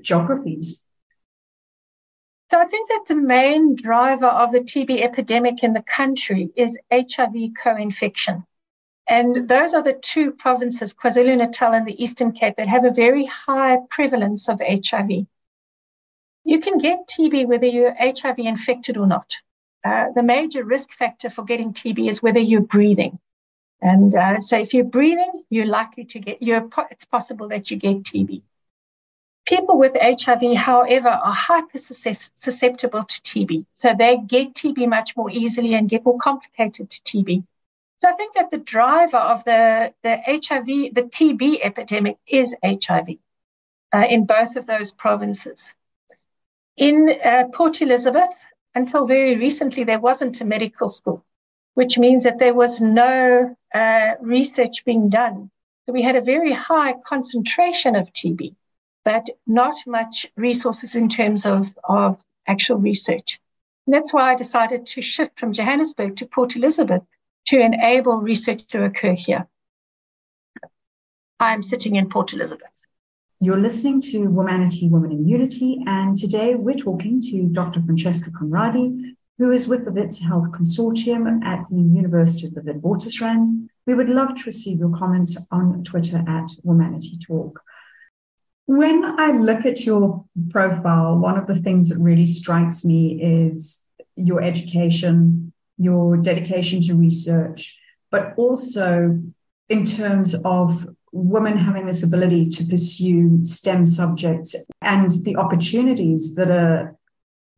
geographies? 0.00 0.84
So 2.50 2.60
I 2.60 2.66
think 2.66 2.88
that 2.90 3.04
the 3.08 3.14
main 3.16 3.74
driver 3.74 4.26
of 4.26 4.52
the 4.52 4.60
TB 4.60 5.02
epidemic 5.02 5.62
in 5.64 5.72
the 5.72 5.82
country 5.82 6.50
is 6.54 6.78
HIV 6.92 7.54
co-infection. 7.60 8.44
And 9.08 9.48
those 9.48 9.74
are 9.74 9.82
the 9.82 9.94
two 9.94 10.32
provinces, 10.32 10.94
KwaZulu 10.94 11.36
Natal 11.36 11.74
and 11.74 11.86
the 11.86 12.02
Eastern 12.02 12.32
Cape, 12.32 12.56
that 12.56 12.68
have 12.68 12.84
a 12.84 12.90
very 12.90 13.26
high 13.26 13.78
prevalence 13.90 14.48
of 14.48 14.60
HIV. 14.60 15.26
You 16.44 16.60
can 16.60 16.78
get 16.78 17.08
TB 17.08 17.46
whether 17.46 17.66
you're 17.66 17.94
HIV 17.94 18.38
infected 18.38 18.96
or 18.96 19.06
not. 19.06 19.34
Uh, 19.84 20.06
the 20.14 20.22
major 20.22 20.64
risk 20.64 20.92
factor 20.92 21.28
for 21.30 21.44
getting 21.44 21.72
TB 21.72 22.08
is 22.08 22.22
whether 22.22 22.38
you're 22.38 22.60
breathing. 22.60 23.18
And 23.80 24.14
uh, 24.14 24.38
so 24.38 24.58
if 24.58 24.74
you're 24.74 24.84
breathing, 24.84 25.42
you're 25.50 25.66
likely 25.66 26.04
to 26.04 26.20
get, 26.20 26.38
it's 26.40 27.04
possible 27.04 27.48
that 27.48 27.70
you 27.70 27.76
get 27.76 28.04
TB. 28.04 28.42
People 29.44 29.76
with 29.76 29.96
HIV, 30.00 30.56
however, 30.56 31.08
are 31.08 31.32
hyper 31.32 31.78
susceptible 31.78 33.02
to 33.02 33.22
TB. 33.22 33.66
So 33.74 33.92
they 33.92 34.18
get 34.18 34.54
TB 34.54 34.88
much 34.88 35.16
more 35.16 35.30
easily 35.30 35.74
and 35.74 35.88
get 35.88 36.04
more 36.04 36.18
complicated 36.18 36.90
to 36.90 37.00
TB. 37.02 37.44
So 38.02 38.08
I 38.08 38.14
think 38.14 38.34
that 38.34 38.50
the 38.50 38.58
driver 38.58 39.16
of 39.16 39.44
the, 39.44 39.94
the 40.02 40.16
HIV, 40.26 40.92
the 40.92 41.04
TB 41.04 41.60
epidemic 41.62 42.18
is 42.26 42.52
HIV 42.64 43.10
uh, 43.94 44.06
in 44.10 44.26
both 44.26 44.56
of 44.56 44.66
those 44.66 44.90
provinces. 44.90 45.60
In 46.76 47.16
uh, 47.24 47.44
Port 47.52 47.80
Elizabeth, 47.80 48.34
until 48.74 49.06
very 49.06 49.36
recently, 49.36 49.84
there 49.84 50.00
wasn't 50.00 50.40
a 50.40 50.44
medical 50.44 50.88
school, 50.88 51.24
which 51.74 51.96
means 51.96 52.24
that 52.24 52.40
there 52.40 52.54
was 52.54 52.80
no 52.80 53.54
uh, 53.72 54.10
research 54.20 54.84
being 54.84 55.08
done. 55.08 55.48
So 55.86 55.92
we 55.92 56.02
had 56.02 56.16
a 56.16 56.20
very 56.20 56.52
high 56.52 56.94
concentration 57.06 57.94
of 57.94 58.12
TB 58.12 58.56
but 59.04 59.28
not 59.46 59.76
much 59.86 60.26
resources 60.36 60.96
in 60.96 61.08
terms 61.08 61.46
of, 61.46 61.70
of 61.84 62.20
actual 62.48 62.78
research. 62.78 63.40
And 63.86 63.94
that's 63.94 64.12
why 64.12 64.32
I 64.32 64.34
decided 64.34 64.86
to 64.86 65.02
shift 65.02 65.38
from 65.38 65.52
Johannesburg 65.52 66.16
to 66.16 66.26
Port 66.26 66.56
Elizabeth 66.56 67.02
to 67.46 67.60
enable 67.60 68.16
research 68.16 68.66
to 68.68 68.84
occur 68.84 69.14
here. 69.14 69.46
I'm 71.40 71.62
sitting 71.62 71.96
in 71.96 72.08
Port 72.08 72.32
Elizabeth. 72.32 72.70
You're 73.40 73.58
listening 73.58 74.00
to 74.02 74.20
Womanity, 74.28 74.88
Women 74.88 75.10
in 75.10 75.26
Unity, 75.26 75.82
and 75.86 76.16
today 76.16 76.54
we're 76.54 76.76
talking 76.76 77.20
to 77.22 77.48
Dr. 77.48 77.82
Francesca 77.82 78.30
Conradie, 78.30 79.16
who 79.38 79.50
is 79.50 79.66
with 79.66 79.84
the 79.84 79.90
Wits 79.90 80.22
Health 80.22 80.52
Consortium 80.52 81.42
at 81.44 81.66
the 81.68 81.82
University 81.82 82.46
of 82.46 82.54
the 82.54 82.60
Witwatersrand. 82.60 83.66
We 83.86 83.94
would 83.94 84.08
love 84.08 84.36
to 84.36 84.42
receive 84.46 84.78
your 84.78 84.96
comments 84.96 85.36
on 85.50 85.82
Twitter 85.82 86.18
at 86.18 86.50
Womanity 86.64 87.20
Talk. 87.26 87.60
When 88.66 89.18
I 89.18 89.32
look 89.32 89.66
at 89.66 89.84
your 89.84 90.24
profile, 90.50 91.18
one 91.18 91.36
of 91.36 91.48
the 91.48 91.56
things 91.56 91.88
that 91.88 91.98
really 91.98 92.26
strikes 92.26 92.84
me 92.84 93.20
is 93.20 93.84
your 94.14 94.40
education, 94.40 95.51
your 95.82 96.16
dedication 96.16 96.80
to 96.82 96.94
research, 96.94 97.76
but 98.10 98.34
also 98.36 99.18
in 99.68 99.84
terms 99.84 100.34
of 100.44 100.86
women 101.12 101.58
having 101.58 101.86
this 101.86 102.02
ability 102.02 102.48
to 102.48 102.64
pursue 102.64 103.44
STEM 103.44 103.84
subjects 103.84 104.56
and 104.80 105.10
the 105.24 105.36
opportunities 105.36 106.34
that 106.36 106.50
a 106.50 106.92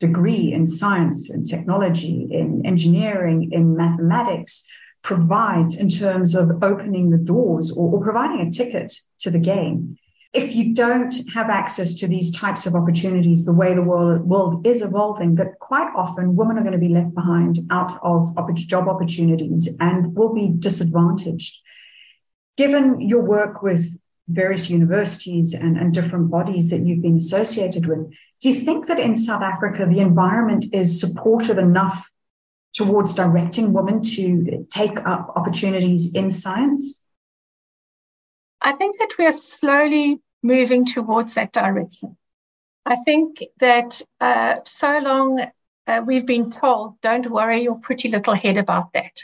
degree 0.00 0.52
in 0.52 0.66
science 0.66 1.30
and 1.30 1.48
technology, 1.48 2.28
in 2.30 2.66
engineering, 2.66 3.50
in 3.52 3.76
mathematics 3.76 4.66
provides 5.02 5.76
in 5.76 5.88
terms 5.88 6.34
of 6.34 6.62
opening 6.62 7.10
the 7.10 7.18
doors 7.18 7.70
or, 7.70 7.94
or 7.94 8.02
providing 8.02 8.40
a 8.40 8.50
ticket 8.50 8.94
to 9.18 9.30
the 9.30 9.38
game 9.38 9.96
if 10.34 10.54
you 10.56 10.74
don't 10.74 11.14
have 11.32 11.48
access 11.48 11.94
to 11.94 12.08
these 12.08 12.32
types 12.32 12.66
of 12.66 12.74
opportunities, 12.74 13.44
the 13.44 13.52
way 13.52 13.72
the 13.72 13.82
world, 13.82 14.22
world 14.22 14.66
is 14.66 14.82
evolving, 14.82 15.36
that 15.36 15.60
quite 15.60 15.90
often 15.94 16.34
women 16.34 16.58
are 16.58 16.62
going 16.62 16.72
to 16.72 16.78
be 16.78 16.88
left 16.88 17.14
behind 17.14 17.60
out 17.70 17.98
of 18.02 18.34
job 18.56 18.88
opportunities 18.88 19.76
and 19.78 20.14
will 20.16 20.34
be 20.34 20.48
disadvantaged. 20.58 21.56
Given 22.56 23.00
your 23.00 23.22
work 23.22 23.62
with 23.62 23.96
various 24.28 24.68
universities 24.68 25.54
and, 25.54 25.76
and 25.76 25.94
different 25.94 26.30
bodies 26.30 26.70
that 26.70 26.84
you've 26.84 27.02
been 27.02 27.18
associated 27.18 27.86
with, 27.86 28.10
Do 28.40 28.50
you 28.50 28.54
think 28.54 28.88
that 28.88 28.98
in 28.98 29.14
South 29.14 29.42
Africa, 29.42 29.86
the 29.86 30.00
environment 30.00 30.66
is 30.72 31.00
supportive 31.00 31.58
enough 31.58 32.10
towards 32.72 33.14
directing 33.14 33.72
women 33.72 34.02
to 34.02 34.66
take 34.68 34.98
up 35.06 35.32
opportunities 35.36 36.12
in 36.14 36.30
science? 36.30 37.00
I 38.64 38.72
think 38.72 38.98
that 38.98 39.18
we 39.18 39.26
are 39.26 39.32
slowly 39.32 40.20
moving 40.42 40.86
towards 40.86 41.34
that 41.34 41.52
direction. 41.52 42.16
I 42.86 42.96
think 42.96 43.42
that 43.60 44.00
uh, 44.20 44.56
so 44.64 44.98
long 44.98 45.46
uh, 45.86 46.02
we've 46.04 46.24
been 46.24 46.50
told, 46.50 46.98
don't 47.02 47.30
worry 47.30 47.62
your 47.62 47.76
pretty 47.78 48.08
little 48.08 48.34
head 48.34 48.56
about 48.56 48.94
that. 48.94 49.20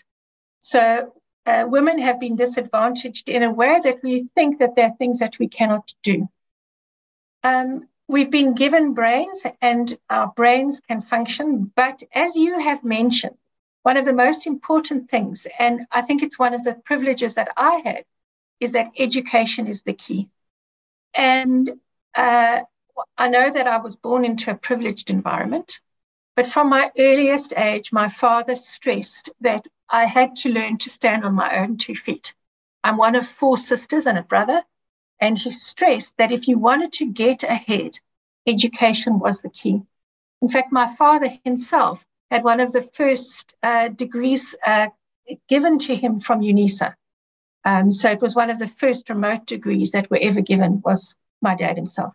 So 0.59 1.15
uh, 1.47 1.65
women 1.67 1.99
have 2.01 2.21
been 2.21 2.37
disadvantaged 2.37 3.31
in 3.31 3.43
a 3.43 3.51
way 3.51 3.81
that 3.83 4.03
we 4.03 4.29
think 4.35 4.59
that 4.59 4.77
there 4.77 4.89
are 4.89 4.97
things 4.99 5.21
that 5.21 5.39
we 5.39 5.49
cannot 5.49 5.91
do. 6.03 6.29
Um, 7.43 7.89
we've 8.09 8.31
been 8.31 8.55
given 8.55 8.93
brains 8.93 9.43
and 9.63 9.99
our 10.11 10.33
brains 10.37 10.83
can 10.87 11.01
function, 11.01 11.73
but 11.75 12.03
as 12.15 12.37
you 12.37 12.61
have 12.61 12.85
mentioned, 12.85 13.37
one 13.85 13.97
of 13.97 14.05
the 14.05 14.13
most 14.13 14.47
important 14.47 15.11
things, 15.11 15.47
and 15.59 15.87
I 15.91 16.03
think 16.03 16.23
it's 16.23 16.39
one 16.39 16.53
of 16.53 16.63
the 16.63 16.75
privileges 16.75 17.35
that 17.35 17.49
I 17.57 17.81
have, 17.87 18.05
is 18.61 18.73
that 18.73 18.93
education 18.99 19.67
is 19.67 19.83
the 19.83 19.95
key. 19.95 20.29
And 21.15 21.69
uh, 22.15 22.61
I 23.17 23.29
know 23.29 23.51
that 23.53 23.67
I 23.67 23.79
was 23.79 23.97
born 23.97 24.25
into 24.25 24.51
a 24.51 24.55
privileged 24.55 25.11
environment, 25.11 25.81
but 26.37 26.47
from 26.47 26.69
my 26.69 26.91
earliest 26.99 27.53
age, 27.57 27.93
my 27.93 28.09
father 28.09 28.55
stressed 28.55 29.31
that 29.41 29.67
I 29.89 30.05
had 30.05 30.37
to 30.37 30.51
learn 30.51 30.79
to 30.79 30.91
stand 30.91 31.25
on 31.25 31.35
my 31.35 31.59
own 31.59 31.77
two 31.77 31.95
feet. 31.95 32.35
I'm 32.85 32.97
one 32.97 33.17
of 33.17 33.27
four 33.27 33.57
sisters 33.57 34.07
and 34.07 34.19
a 34.19 34.23
brother, 34.23 34.63
and 35.21 35.37
he 35.37 35.51
stressed 35.51 36.17
that 36.19 36.33
if 36.33 36.49
you 36.49 36.59
wanted 36.59 36.93
to 36.95 37.07
get 37.07 37.43
ahead, 37.43 37.99
education 38.47 39.19
was 39.19 39.43
the 39.43 39.51
key. 39.51 39.83
In 40.41 40.49
fact, 40.49 40.73
my 40.73 40.95
father 40.95 41.31
himself 41.45 42.05
had 42.31 42.45
one 42.45 42.61
of 42.61 42.73
the 42.73 42.83
first 42.83 43.55
uh, 43.63 43.89
degrees 43.89 44.55
uh, 44.65 44.89
given 45.49 45.79
to 45.81 45.97
him 45.97 46.21
from 46.21 46.41
UNISA. 46.41 46.95
Um, 47.65 47.93
so 47.93 48.11
it 48.11 48.21
was 48.21 48.35
one 48.35 48.51
of 48.51 48.59
the 48.59 48.69
first 48.69 49.11
remote 49.11 49.47
degrees 49.47 49.93
that 49.93 50.11
were 50.11 50.19
ever 50.21 50.41
given 50.41 50.81
was 50.85 51.15
my 51.43 51.55
dad 51.55 51.77
himself. 51.77 52.15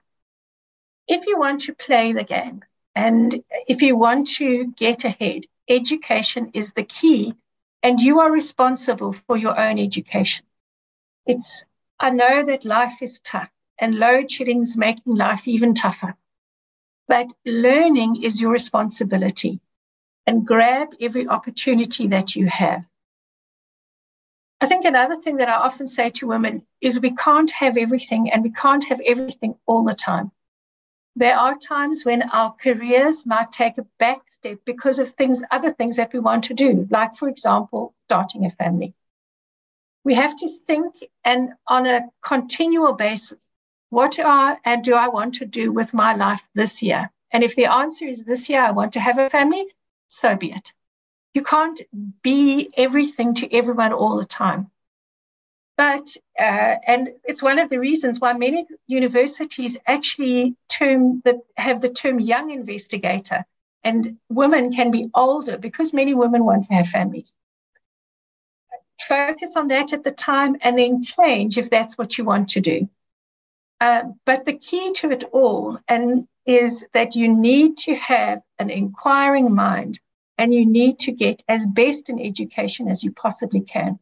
If 1.07 1.27
you 1.27 1.37
want 1.37 1.61
to 1.61 1.73
play 1.73 2.13
the 2.13 2.23
game 2.23 2.63
and 2.95 3.43
if 3.67 3.81
you 3.81 3.95
want 3.95 4.27
to 4.37 4.73
get 4.75 5.03
ahead, 5.03 5.43
education 5.69 6.51
is 6.53 6.73
the 6.73 6.83
key 6.83 7.35
and 7.83 7.99
you 7.99 8.19
are 8.19 8.31
responsible 8.31 9.13
for 9.13 9.37
your 9.37 9.59
own 9.59 9.77
education. 9.77 10.45
It's, 11.27 11.63
I 11.99 12.09
know 12.09 12.45
that 12.45 12.65
life 12.65 13.01
is 13.01 13.19
tough 13.19 13.51
and 13.77 13.95
load 13.95 14.31
shedding 14.31 14.63
making 14.75 15.15
life 15.15 15.47
even 15.47 15.75
tougher, 15.75 16.15
but 17.07 17.31
learning 17.45 18.23
is 18.23 18.41
your 18.41 18.51
responsibility 18.51 19.59
and 20.25 20.45
grab 20.45 20.95
every 20.99 21.27
opportunity 21.27 22.07
that 22.07 22.35
you 22.35 22.47
have. 22.47 22.83
I 24.65 24.67
think 24.67 24.85
another 24.85 25.21
thing 25.21 25.37
that 25.37 25.47
I 25.47 25.57
often 25.57 25.85
say 25.85 26.09
to 26.09 26.25
women 26.25 26.63
is 26.81 26.99
we 26.99 27.11
can't 27.11 27.51
have 27.51 27.77
everything 27.77 28.31
and 28.31 28.41
we 28.41 28.49
can't 28.49 28.83
have 28.85 28.99
everything 28.99 29.53
all 29.67 29.83
the 29.83 29.93
time. 29.93 30.31
There 31.15 31.37
are 31.37 31.55
times 31.55 32.03
when 32.03 32.23
our 32.23 32.51
careers 32.51 33.27
might 33.27 33.51
take 33.51 33.77
a 33.77 33.85
back 33.99 34.21
step 34.31 34.61
because 34.65 34.97
of 34.97 35.09
things, 35.09 35.43
other 35.51 35.71
things 35.71 35.97
that 35.97 36.13
we 36.13 36.19
want 36.19 36.45
to 36.45 36.55
do, 36.55 36.87
like, 36.89 37.15
for 37.15 37.29
example, 37.29 37.93
starting 38.07 38.43
a 38.43 38.49
family. 38.49 38.95
We 40.03 40.15
have 40.15 40.35
to 40.35 40.47
think 40.47 40.95
and 41.23 41.49
on 41.67 41.85
a 41.85 42.09
continual 42.23 42.93
basis, 42.93 43.37
what 43.91 44.17
are 44.17 44.57
and 44.65 44.83
do 44.83 44.95
I 44.95 45.09
want 45.09 45.35
to 45.35 45.45
do 45.45 45.71
with 45.71 45.93
my 45.93 46.15
life 46.15 46.41
this 46.55 46.81
year? 46.81 47.11
And 47.31 47.43
if 47.43 47.55
the 47.55 47.67
answer 47.67 48.05
is 48.07 48.25
this 48.25 48.49
year, 48.49 48.63
I 48.63 48.71
want 48.71 48.93
to 48.93 48.99
have 48.99 49.19
a 49.19 49.29
family, 49.29 49.67
so 50.07 50.35
be 50.35 50.53
it. 50.53 50.73
You 51.35 51.43
can't 51.43 51.79
be 52.23 52.71
everything 52.77 53.35
to 53.35 53.53
everyone 53.53 53.91
all 53.91 54.17
the 54.17 54.25
time. 54.25 54.71
But, 55.77 56.15
uh, 56.39 56.75
and 56.87 57.09
it's 57.25 57.43
one 57.43 57.59
of 57.59 57.69
the 57.69 57.79
reasons 57.79 58.21
why 58.21 58.31
many 58.31 58.65
universities 58.87 59.75
actually 59.85 60.55
term 60.69 61.21
have 61.57 61.81
the 61.81 61.89
term 61.89 62.21
young 62.21 62.51
investigator 62.51 63.45
and 63.83 64.17
women 64.29 64.71
can 64.71 64.89
be 64.89 65.09
older 65.13 65.57
because 65.57 65.91
many 65.91 66.13
women 66.13 66.45
want 66.45 66.63
to 66.63 66.73
have 66.73 66.87
families. 66.87 67.35
Focus 69.05 69.51
on 69.57 69.67
that 69.67 69.91
at 69.91 70.05
the 70.05 70.11
time 70.11 70.55
and 70.61 70.79
then 70.79 71.01
change 71.01 71.57
if 71.57 71.69
that's 71.69 71.97
what 71.97 72.17
you 72.17 72.23
want 72.23 72.49
to 72.49 72.61
do. 72.61 72.89
Uh, 73.81 74.03
but 74.25 74.45
the 74.45 74.57
key 74.57 74.93
to 74.93 75.11
it 75.11 75.25
all 75.33 75.77
and 75.89 76.29
is 76.45 76.85
that 76.93 77.15
you 77.17 77.27
need 77.27 77.77
to 77.79 77.95
have 77.95 78.41
an 78.57 78.69
inquiring 78.69 79.53
mind 79.53 79.99
and 80.37 80.53
you 80.53 80.65
need 80.65 80.99
to 80.99 81.11
get 81.11 81.43
as 81.47 81.65
best 81.65 82.09
an 82.09 82.19
education 82.19 82.87
as 82.87 83.03
you 83.03 83.11
possibly 83.11 83.61
can. 83.61 83.99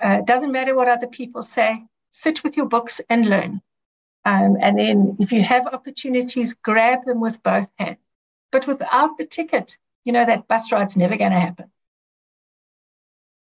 Uh, 0.00 0.20
doesn't 0.22 0.52
matter 0.52 0.74
what 0.74 0.88
other 0.88 1.06
people 1.06 1.42
say, 1.42 1.84
sit 2.10 2.44
with 2.44 2.56
your 2.56 2.66
books 2.66 3.00
and 3.08 3.28
learn. 3.28 3.62
Um, 4.24 4.56
and 4.60 4.78
then 4.78 5.16
if 5.20 5.30
you 5.32 5.42
have 5.42 5.66
opportunities, 5.68 6.54
grab 6.54 7.04
them 7.04 7.20
with 7.20 7.42
both 7.42 7.68
hands. 7.78 7.98
But 8.50 8.66
without 8.66 9.16
the 9.18 9.26
ticket, 9.26 9.76
you 10.04 10.12
know, 10.12 10.24
that 10.24 10.48
bus 10.48 10.72
ride's 10.72 10.96
never 10.96 11.16
going 11.16 11.32
to 11.32 11.40
happen. 11.40 11.70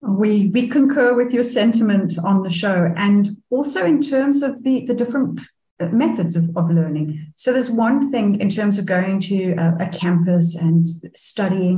We, 0.02 0.48
we 0.48 0.68
concur 0.68 1.14
with 1.14 1.34
your 1.34 1.44
sentiment 1.44 2.18
on 2.24 2.42
the 2.42 2.50
show 2.50 2.92
and 2.96 3.38
also 3.50 3.86
in 3.86 4.02
terms 4.02 4.42
of 4.42 4.64
the, 4.64 4.86
the 4.86 4.94
different 4.94 5.42
Uh, 5.82 5.88
methods 5.88 6.36
of, 6.36 6.46
of 6.56 6.70
learning. 6.70 7.08
So 7.36 7.52
there's 7.52 7.72
one 7.72 8.12
thing 8.12 8.40
in 8.40 8.50
terms 8.50 8.78
of 8.78 8.86
going 8.86 9.20
to 9.22 9.38
a, 9.54 9.86
a 9.86 9.90
campus 9.90 10.56
and 10.56 10.86
studying, 11.16 11.78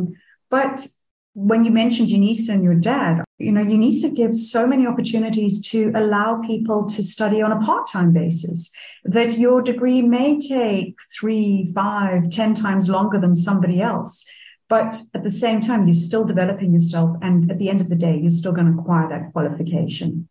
but 0.49 0.75
when 1.33 1.65
you 1.65 1.71
mentioned 1.71 2.09
UNISA 2.09 2.49
and 2.49 2.63
your 2.63 2.75
dad, 2.75 3.23
you 3.39 3.51
know, 3.51 3.63
UNISA 3.63 4.15
gives 4.15 4.51
so 4.51 4.67
many 4.67 4.85
opportunities 4.85 5.61
to 5.71 5.91
allow 5.95 6.41
people 6.45 6.85
to 6.89 7.01
study 7.01 7.41
on 7.41 7.51
a 7.51 7.61
part-time 7.61 8.11
basis 8.13 8.69
that 9.05 9.39
your 9.39 9.61
degree 9.61 10.01
may 10.01 10.37
take 10.39 10.95
three, 11.19 11.71
five, 11.73 12.29
ten 12.29 12.53
times 12.53 12.89
longer 12.89 13.19
than 13.19 13.35
somebody 13.35 13.81
else. 13.81 14.25
But 14.69 15.01
at 15.13 15.23
the 15.23 15.31
same 15.31 15.59
time, 15.59 15.87
you're 15.87 16.07
still 16.09 16.25
developing 16.25 16.71
yourself. 16.73 17.17
And 17.21 17.49
at 17.51 17.57
the 17.57 17.69
end 17.69 17.81
of 17.81 17.89
the 17.89 17.95
day, 17.95 18.15
you're 18.19 18.29
still 18.41 18.53
going 18.53 18.71
to 18.71 18.79
acquire 18.79 19.09
that 19.09 19.31
qualification. 19.33 20.29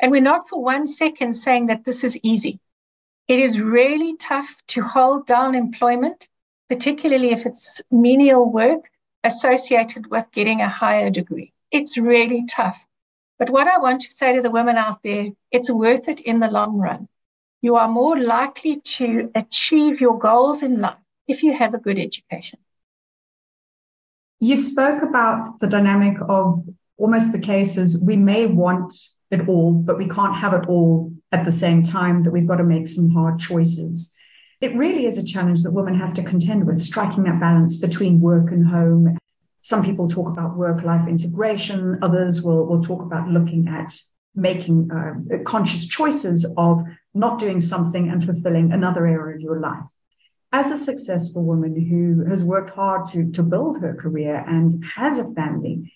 And 0.00 0.10
we're 0.12 0.20
not 0.20 0.48
for 0.48 0.62
one 0.62 0.86
second 0.86 1.34
saying 1.34 1.66
that 1.66 1.84
this 1.84 2.04
is 2.04 2.18
easy. 2.22 2.60
It 3.28 3.40
is 3.40 3.60
really 3.60 4.16
tough 4.16 4.54
to 4.68 4.82
hold 4.82 5.26
down 5.26 5.54
employment, 5.54 6.28
particularly 6.68 7.30
if 7.30 7.46
it's 7.46 7.80
menial 7.90 8.50
work 8.50 8.88
associated 9.24 10.08
with 10.10 10.26
getting 10.32 10.60
a 10.60 10.68
higher 10.68 11.10
degree. 11.10 11.52
It's 11.72 11.98
really 11.98 12.44
tough. 12.46 12.84
But 13.38 13.50
what 13.50 13.66
I 13.66 13.78
want 13.78 14.02
to 14.02 14.12
say 14.12 14.36
to 14.36 14.42
the 14.42 14.50
women 14.50 14.76
out 14.76 15.02
there, 15.02 15.28
it's 15.50 15.70
worth 15.70 16.08
it 16.08 16.20
in 16.20 16.40
the 16.40 16.50
long 16.50 16.78
run. 16.78 17.08
You 17.60 17.76
are 17.76 17.88
more 17.88 18.18
likely 18.18 18.80
to 18.80 19.30
achieve 19.34 20.00
your 20.00 20.18
goals 20.18 20.62
in 20.62 20.80
life 20.80 20.98
if 21.26 21.42
you 21.42 21.52
have 21.52 21.74
a 21.74 21.78
good 21.78 21.98
education. 21.98 22.60
You 24.38 24.56
spoke 24.56 25.02
about 25.02 25.58
the 25.60 25.66
dynamic 25.66 26.18
of 26.28 26.64
almost 26.98 27.32
the 27.32 27.38
cases 27.38 28.00
we 28.00 28.16
may 28.16 28.46
want 28.46 28.92
it 29.40 29.48
all, 29.48 29.72
but 29.72 29.98
we 29.98 30.08
can't 30.08 30.36
have 30.36 30.54
it 30.54 30.68
all 30.68 31.12
at 31.32 31.44
the 31.44 31.52
same 31.52 31.82
time, 31.82 32.22
that 32.22 32.30
we've 32.30 32.46
got 32.46 32.56
to 32.56 32.64
make 32.64 32.88
some 32.88 33.10
hard 33.10 33.38
choices. 33.38 34.14
It 34.60 34.74
really 34.74 35.06
is 35.06 35.18
a 35.18 35.24
challenge 35.24 35.62
that 35.62 35.72
women 35.72 35.98
have 35.98 36.14
to 36.14 36.22
contend 36.22 36.66
with, 36.66 36.80
striking 36.80 37.24
that 37.24 37.40
balance 37.40 37.76
between 37.76 38.20
work 38.20 38.50
and 38.50 38.66
home. 38.66 39.18
Some 39.60 39.84
people 39.84 40.08
talk 40.08 40.28
about 40.28 40.56
work 40.56 40.82
life 40.82 41.08
integration, 41.08 41.98
others 42.00 42.42
will, 42.42 42.64
will 42.66 42.80
talk 42.80 43.02
about 43.02 43.28
looking 43.28 43.68
at 43.68 43.98
making 44.34 44.90
uh, 44.90 45.42
conscious 45.44 45.86
choices 45.86 46.50
of 46.56 46.82
not 47.14 47.38
doing 47.38 47.60
something 47.60 48.08
and 48.08 48.24
fulfilling 48.24 48.72
another 48.72 49.06
area 49.06 49.36
of 49.36 49.40
your 49.40 49.60
life. 49.60 49.82
As 50.52 50.70
a 50.70 50.76
successful 50.76 51.42
woman 51.42 51.74
who 51.74 52.30
has 52.30 52.44
worked 52.44 52.70
hard 52.70 53.06
to, 53.06 53.30
to 53.32 53.42
build 53.42 53.80
her 53.80 53.94
career 53.94 54.44
and 54.46 54.84
has 54.94 55.18
a 55.18 55.30
family, 55.34 55.92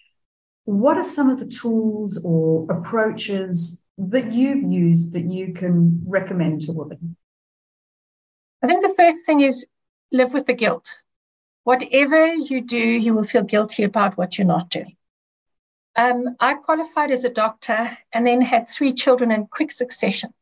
what 0.64 0.96
are 0.96 1.04
some 1.04 1.30
of 1.30 1.38
the 1.38 1.46
tools 1.46 2.20
or 2.24 2.70
approaches 2.70 3.82
that 3.98 4.32
you've 4.32 4.70
used 4.70 5.12
that 5.14 5.24
you 5.24 5.52
can 5.52 6.02
recommend 6.06 6.62
to 6.62 6.72
women? 6.72 7.16
I 8.62 8.66
think 8.66 8.82
the 8.82 8.94
first 8.94 9.24
thing 9.26 9.40
is 9.40 9.66
live 10.12 10.32
with 10.32 10.46
the 10.46 10.54
guilt. 10.54 10.88
Whatever 11.64 12.34
you 12.34 12.60
do, 12.60 12.78
you 12.78 13.14
will 13.14 13.24
feel 13.24 13.42
guilty 13.42 13.84
about 13.84 14.16
what 14.16 14.38
you're 14.38 14.46
not 14.46 14.70
doing. 14.70 14.96
Um, 15.96 16.36
I 16.38 16.54
qualified 16.54 17.10
as 17.10 17.24
a 17.24 17.30
doctor 17.30 17.96
and 18.12 18.26
then 18.26 18.40
had 18.40 18.68
three 18.68 18.92
children 18.92 19.30
in 19.30 19.46
quick 19.46 19.72
succession. 19.72 20.32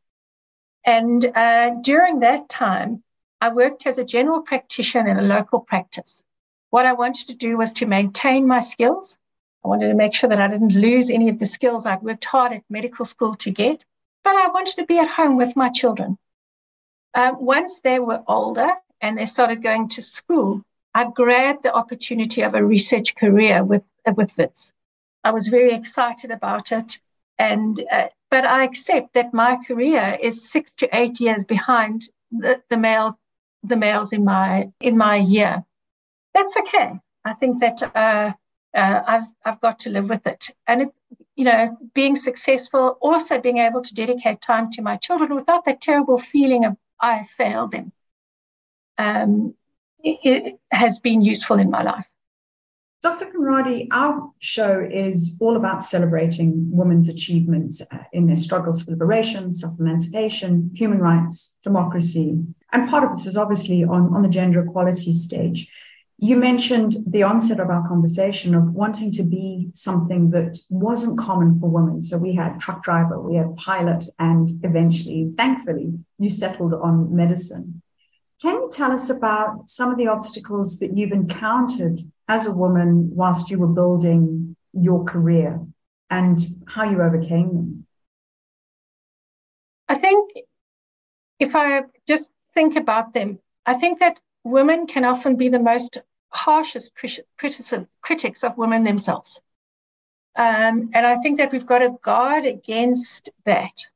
And 0.85 1.25
uh, 1.25 1.75
during 1.81 2.19
that 2.19 2.49
time, 2.49 3.03
I 3.41 3.49
worked 3.49 3.87
as 3.87 3.97
a 3.97 4.05
general 4.05 4.41
practitioner 4.41 5.09
in 5.09 5.17
a 5.17 5.21
local 5.21 5.59
practice. 5.59 6.21
What 6.69 6.85
I 6.85 6.93
wanted 6.93 7.27
to 7.27 7.35
do 7.35 7.57
was 7.57 7.73
to 7.73 7.85
maintain 7.85 8.47
my 8.47 8.59
skills 8.59 9.17
I 9.63 9.67
wanted 9.67 9.89
to 9.89 9.93
make 9.93 10.13
sure 10.13 10.29
that 10.29 10.41
I 10.41 10.47
didn't 10.47 10.73
lose 10.73 11.09
any 11.09 11.29
of 11.29 11.39
the 11.39 11.45
skills 11.45 11.85
I'd 11.85 12.01
worked 12.01 12.25
hard 12.25 12.53
at 12.53 12.63
medical 12.69 13.05
school 13.05 13.35
to 13.37 13.51
get, 13.51 13.83
but 14.23 14.35
I 14.35 14.47
wanted 14.47 14.75
to 14.75 14.85
be 14.85 14.99
at 14.99 15.09
home 15.09 15.37
with 15.37 15.55
my 15.55 15.69
children. 15.69 16.17
Um, 17.13 17.37
once 17.43 17.81
they 17.81 17.99
were 17.99 18.23
older 18.27 18.71
and 19.01 19.17
they 19.17 19.25
started 19.25 19.61
going 19.61 19.89
to 19.89 20.01
school, 20.01 20.63
I 20.93 21.09
grabbed 21.09 21.63
the 21.63 21.73
opportunity 21.73 22.41
of 22.41 22.53
a 22.53 22.63
research 22.63 23.15
career 23.15 23.63
with 23.63 23.83
uh, 24.05 24.13
with 24.15 24.35
WITS. 24.37 24.71
I 25.23 25.31
was 25.31 25.47
very 25.47 25.73
excited 25.73 26.31
about 26.31 26.71
it, 26.71 26.99
and 27.37 27.79
uh, 27.91 28.07
but 28.31 28.45
I 28.45 28.63
accept 28.63 29.13
that 29.13 29.33
my 29.33 29.57
career 29.67 30.17
is 30.19 30.49
six 30.49 30.71
to 30.75 30.89
eight 30.95 31.19
years 31.19 31.45
behind 31.45 32.09
the, 32.31 32.61
the 32.69 32.77
male 32.77 33.19
the 33.63 33.75
males 33.75 34.13
in 34.13 34.23
my 34.23 34.71
in 34.79 34.97
my 34.97 35.17
year. 35.17 35.65
That's 36.33 36.55
okay. 36.57 36.99
I 37.25 37.33
think 37.33 37.59
that 37.59 37.83
uh, 38.75 39.01
I've 39.05 39.27
I've 39.45 39.61
got 39.61 39.79
to 39.81 39.89
live 39.89 40.09
with 40.09 40.25
it, 40.27 40.49
and 40.67 40.83
it, 40.83 40.89
you 41.35 41.45
know, 41.45 41.77
being 41.93 42.15
successful, 42.15 42.97
also 43.01 43.39
being 43.39 43.57
able 43.57 43.81
to 43.81 43.93
dedicate 43.93 44.41
time 44.41 44.71
to 44.71 44.81
my 44.81 44.97
children 44.97 45.35
without 45.35 45.65
that 45.65 45.81
terrible 45.81 46.19
feeling 46.19 46.65
of 46.65 46.77
I 47.01 47.27
failed 47.37 47.71
them. 47.71 47.91
Um, 48.97 49.55
it, 50.03 50.19
it 50.23 50.59
has 50.71 50.99
been 50.99 51.21
useful 51.21 51.59
in 51.59 51.69
my 51.69 51.83
life. 51.83 52.05
Dr. 53.01 53.27
Conradie, 53.27 53.87
our 53.91 54.29
show 54.39 54.85
is 54.91 55.37
all 55.39 55.55
about 55.55 55.81
celebrating 55.81 56.69
women's 56.69 57.07
achievements 57.07 57.81
uh, 57.93 58.03
in 58.11 58.27
their 58.27 58.35
struggles 58.35 58.81
for 58.81 58.91
liberation, 58.91 59.53
self 59.53 59.79
emancipation, 59.79 60.71
human 60.75 60.99
rights, 60.99 61.55
democracy. 61.63 62.43
And 62.73 62.89
part 62.89 63.05
of 63.05 63.11
this 63.11 63.25
is 63.25 63.37
obviously 63.37 63.85
on, 63.85 64.13
on 64.13 64.21
the 64.21 64.27
gender 64.27 64.61
equality 64.61 65.13
stage. 65.13 65.71
You 66.21 66.35
mentioned 66.35 66.97
the 67.07 67.23
onset 67.23 67.61
of 67.61 67.69
our 67.69 67.87
conversation 67.87 68.53
of 68.53 68.73
wanting 68.73 69.09
to 69.13 69.23
be 69.23 69.69
something 69.73 70.31
that 70.31 70.59
wasn't 70.69 71.17
common 71.17 71.57
for 71.61 71.69
women. 71.69 72.01
So 72.01 72.17
we 72.17 72.35
had 72.35 72.59
truck 72.59 72.83
driver, 72.83 73.21
we 73.21 73.35
had 73.35 73.55
pilot, 73.55 74.03
and 74.19 74.51
eventually, 74.63 75.31
thankfully, 75.37 75.93
you 76.17 76.29
settled 76.29 76.73
on 76.73 77.15
medicine. 77.15 77.81
Can 78.41 78.55
you 78.55 78.69
tell 78.69 78.91
us 78.91 79.09
about 79.09 79.69
some 79.69 79.91
of 79.91 79.97
the 79.97 80.07
obstacles 80.07 80.79
that 80.79 80.97
you've 80.97 81.13
encountered 81.13 82.01
as 82.27 82.45
a 82.45 82.55
woman 82.55 83.11
whilst 83.13 83.49
you 83.49 83.57
were 83.57 83.67
building 83.67 84.57
your 84.73 85.05
career 85.05 85.65
and 86.09 86.37
how 86.67 86.83
you 86.83 87.01
overcame 87.01 87.47
them? 87.47 87.85
I 89.87 89.95
think 89.95 90.31
if 91.39 91.55
I 91.55 91.83
just 92.07 92.29
think 92.53 92.75
about 92.75 93.13
them, 93.13 93.39
I 93.65 93.75
think 93.75 93.99
that 93.99 94.19
women 94.43 94.85
can 94.85 95.05
often 95.05 95.37
be 95.37 95.47
the 95.47 95.59
most 95.59 95.97
harshest 96.29 96.91
critics 97.37 98.43
of 98.43 98.57
women 98.57 98.83
themselves. 98.83 99.41
Um, 100.35 100.91
and 100.93 101.05
I 101.05 101.17
think 101.17 101.37
that 101.37 101.51
we've 101.51 101.65
got 101.65 101.79
to 101.79 101.97
guard 102.01 102.45
against 102.45 103.29
that. 103.45 103.87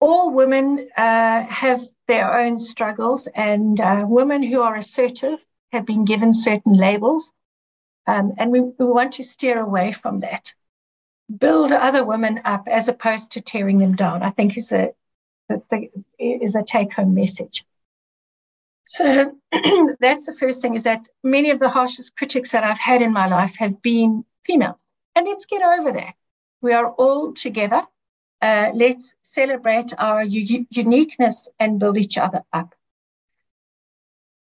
All 0.00 0.32
women 0.32 0.88
uh, 0.96 1.44
have 1.44 1.86
their 2.06 2.38
own 2.38 2.58
struggles, 2.58 3.26
and 3.34 3.80
uh, 3.80 4.04
women 4.06 4.42
who 4.42 4.60
are 4.60 4.76
assertive 4.76 5.38
have 5.72 5.86
been 5.86 6.04
given 6.04 6.32
certain 6.34 6.74
labels. 6.74 7.32
Um, 8.06 8.34
and 8.36 8.52
we, 8.52 8.60
we 8.60 8.84
want 8.84 9.14
to 9.14 9.24
steer 9.24 9.58
away 9.58 9.92
from 9.92 10.18
that. 10.18 10.52
Build 11.34 11.72
other 11.72 12.04
women 12.04 12.42
up 12.44 12.68
as 12.68 12.88
opposed 12.88 13.32
to 13.32 13.40
tearing 13.40 13.78
them 13.78 13.96
down, 13.96 14.22
I 14.22 14.30
think 14.30 14.56
is 14.56 14.70
a, 14.72 14.92
is 16.18 16.54
a 16.54 16.62
take 16.62 16.92
home 16.92 17.14
message. 17.14 17.64
So 18.86 19.32
that's 20.00 20.26
the 20.26 20.36
first 20.38 20.62
thing 20.62 20.74
is 20.74 20.84
that 20.84 21.08
many 21.22 21.50
of 21.50 21.58
the 21.58 21.68
harshest 21.68 22.16
critics 22.16 22.52
that 22.52 22.62
I've 22.62 22.78
had 22.78 23.02
in 23.02 23.12
my 23.12 23.26
life 23.26 23.56
have 23.58 23.82
been 23.82 24.24
female. 24.44 24.78
And 25.14 25.26
let's 25.26 25.46
get 25.46 25.62
over 25.62 25.92
that. 25.92 26.14
We 26.62 26.72
are 26.72 26.90
all 26.92 27.32
together. 27.32 27.82
Uh, 28.40 28.70
let's 28.74 29.14
celebrate 29.24 29.92
our 29.98 30.22
u- 30.22 30.66
uniqueness 30.70 31.48
and 31.58 31.80
build 31.80 31.98
each 31.98 32.16
other 32.16 32.42
up. 32.52 32.74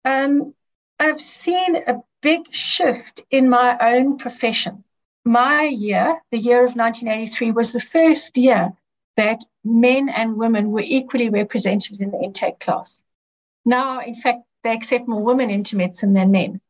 Um, 0.04 0.54
I've 1.00 1.22
seen 1.22 1.76
a 1.76 2.02
big 2.20 2.52
shift 2.52 3.24
in 3.30 3.48
my 3.48 3.78
own 3.80 4.18
profession. 4.18 4.84
My 5.24 5.62
year, 5.62 6.20
the 6.30 6.38
year 6.38 6.66
of 6.66 6.76
1983, 6.76 7.52
was 7.52 7.72
the 7.72 7.80
first 7.80 8.36
year 8.36 8.74
that 9.16 9.42
men 9.64 10.10
and 10.10 10.36
women 10.36 10.70
were 10.70 10.84
equally 10.84 11.30
represented 11.30 12.00
in 12.00 12.10
the 12.10 12.20
intake 12.20 12.60
class. 12.60 12.98
Now, 13.64 14.00
in 14.00 14.14
fact, 14.14 14.42
they 14.62 14.72
accept 14.72 15.08
more 15.08 15.22
women 15.22 15.50
into 15.50 15.76
medicine 15.76 16.14
than 16.14 16.30
men. 16.30 16.60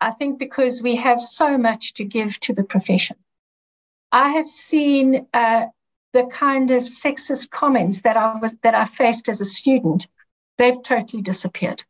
I 0.00 0.12
think 0.12 0.38
because 0.38 0.80
we 0.80 0.96
have 0.96 1.20
so 1.20 1.58
much 1.58 1.94
to 1.94 2.04
give 2.04 2.38
to 2.40 2.52
the 2.52 2.64
profession. 2.64 3.16
I 4.12 4.30
have 4.30 4.46
seen 4.46 5.26
uh, 5.34 5.66
the 6.12 6.24
kind 6.26 6.70
of 6.70 6.84
sexist 6.84 7.50
comments 7.50 8.02
that 8.02 8.16
I 8.16 8.38
was 8.38 8.54
that 8.62 8.74
I 8.74 8.84
faced 8.84 9.28
as 9.28 9.40
a 9.40 9.44
student. 9.44 10.06
They've 10.56 10.82
totally 10.82 11.22
disappeared. 11.22 11.84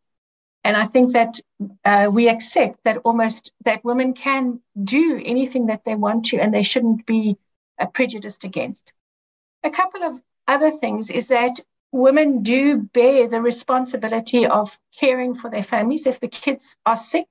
And 0.64 0.76
I 0.76 0.86
think 0.86 1.12
that 1.12 1.40
uh, 1.84 2.08
we 2.10 2.28
accept 2.28 2.80
that 2.84 2.98
almost 3.04 3.52
that 3.64 3.84
women 3.84 4.12
can 4.12 4.60
do 4.82 5.22
anything 5.24 5.66
that 5.66 5.84
they 5.84 5.94
want 5.94 6.26
to, 6.26 6.38
and 6.38 6.52
they 6.52 6.62
shouldn't 6.62 7.06
be 7.06 7.36
uh, 7.78 7.86
prejudiced 7.86 8.44
against. 8.44 8.92
A 9.62 9.70
couple 9.70 10.02
of 10.02 10.20
other 10.46 10.70
things 10.70 11.10
is 11.10 11.28
that 11.28 11.60
women 11.92 12.42
do 12.42 12.78
bear 12.78 13.28
the 13.28 13.40
responsibility 13.40 14.46
of 14.46 14.78
caring 14.98 15.34
for 15.34 15.50
their 15.50 15.62
families. 15.62 16.06
If 16.06 16.20
the 16.20 16.28
kids 16.28 16.76
are 16.84 16.96
sick, 16.96 17.26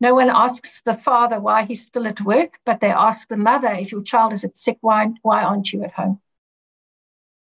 no 0.00 0.14
one 0.14 0.30
asks 0.30 0.82
the 0.84 0.94
father 0.94 1.38
why 1.40 1.64
he's 1.64 1.86
still 1.86 2.06
at 2.06 2.20
work, 2.20 2.58
but 2.64 2.80
they 2.80 2.90
ask 2.90 3.28
the 3.28 3.36
mother, 3.36 3.68
if 3.68 3.92
your 3.92 4.02
child 4.02 4.32
is 4.32 4.44
at 4.44 4.58
sick, 4.58 4.78
why, 4.80 5.08
why 5.22 5.44
aren't 5.44 5.72
you 5.72 5.84
at 5.84 5.92
home? 5.92 6.20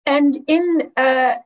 And 0.07 0.37
in 0.47 0.93
uh, 0.97 1.37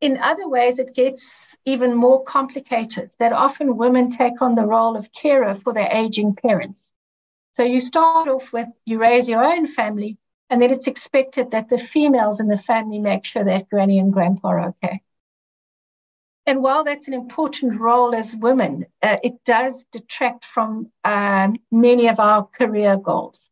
in 0.00 0.16
other 0.16 0.48
ways, 0.48 0.78
it 0.78 0.94
gets 0.94 1.56
even 1.66 1.94
more 1.94 2.24
complicated 2.24 3.10
that 3.18 3.32
often 3.32 3.76
women 3.76 4.10
take 4.10 4.40
on 4.40 4.54
the 4.54 4.64
role 4.64 4.96
of 4.96 5.12
carer 5.12 5.54
for 5.54 5.74
their 5.74 5.90
aging 5.92 6.34
parents. 6.34 6.90
So 7.52 7.62
you 7.62 7.80
start 7.80 8.28
off 8.28 8.52
with 8.52 8.68
you 8.86 8.98
raise 8.98 9.28
your 9.28 9.44
own 9.44 9.66
family, 9.66 10.16
and 10.50 10.60
then 10.60 10.72
it's 10.72 10.88
expected 10.88 11.52
that 11.52 11.68
the 11.68 11.78
females 11.78 12.40
in 12.40 12.48
the 12.48 12.56
family 12.56 12.98
make 12.98 13.24
sure 13.24 13.44
that 13.44 13.70
granny 13.70 14.00
and 14.00 14.12
grandpa 14.12 14.48
are 14.48 14.68
okay. 14.70 15.00
And 16.44 16.62
while 16.62 16.82
that's 16.82 17.06
an 17.06 17.14
important 17.14 17.80
role 17.80 18.12
as 18.14 18.34
women, 18.34 18.86
uh, 19.00 19.18
it 19.22 19.44
does 19.44 19.84
detract 19.92 20.44
from 20.44 20.90
um, 21.04 21.56
many 21.70 22.08
of 22.08 22.18
our 22.18 22.44
career 22.44 22.96
goals. 22.96 23.48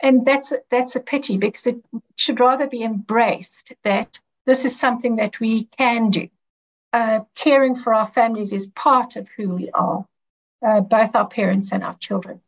And 0.00 0.24
that's 0.24 0.52
a, 0.52 0.58
that's 0.70 0.94
a 0.94 1.00
pity 1.00 1.38
because 1.38 1.66
it 1.66 1.80
should 2.14 2.38
rather 2.38 2.68
be 2.68 2.84
embraced 2.84 3.72
that 3.82 4.20
this 4.44 4.64
is 4.64 4.78
something 4.78 5.16
that 5.16 5.40
we 5.40 5.64
can 5.64 6.10
do. 6.10 6.28
Uh, 6.92 7.20
caring 7.34 7.74
for 7.74 7.92
our 7.92 8.06
families 8.08 8.52
is 8.52 8.68
part 8.68 9.16
of 9.16 9.26
who 9.36 9.48
we 9.48 9.70
are, 9.70 10.06
uh, 10.64 10.80
both 10.80 11.16
our 11.16 11.26
parents 11.26 11.72
and 11.72 11.82
our 11.82 11.96
children. 11.96 12.40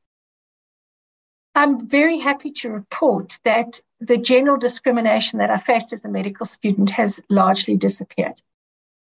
I'm 1.54 1.88
very 1.88 2.18
happy 2.18 2.52
to 2.52 2.70
report 2.70 3.38
that 3.42 3.80
the 4.00 4.16
general 4.16 4.56
discrimination 4.56 5.38
that 5.40 5.50
I 5.50 5.58
faced 5.58 5.92
as 5.92 6.04
a 6.04 6.08
medical 6.08 6.46
student 6.46 6.90
has 6.90 7.20
largely 7.28 7.76
disappeared. 7.76 8.40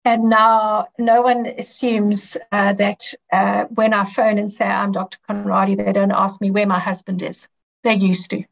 And 0.03 0.29
now 0.29 0.89
no 0.99 1.23
one 1.23 1.47
assumes 1.47 2.37
uh, 2.51 2.73
that 2.73 3.13
uh, 3.31 3.65
when 3.65 3.93
I 3.93 4.03
phone 4.03 4.37
and 4.37 4.53
say 4.53 4.65
I'm 4.65 4.91
Dr. 4.91 5.17
Conradie, 5.27 5.83
they 5.83 5.91
don't 5.91 6.11
ask 6.11 6.39
me 6.39 6.51
where 6.51 6.67
my 6.67 6.77
husband 6.77 7.23
is. 7.23 7.47
They 7.83 7.95
used 7.95 8.29
to. 8.29 8.43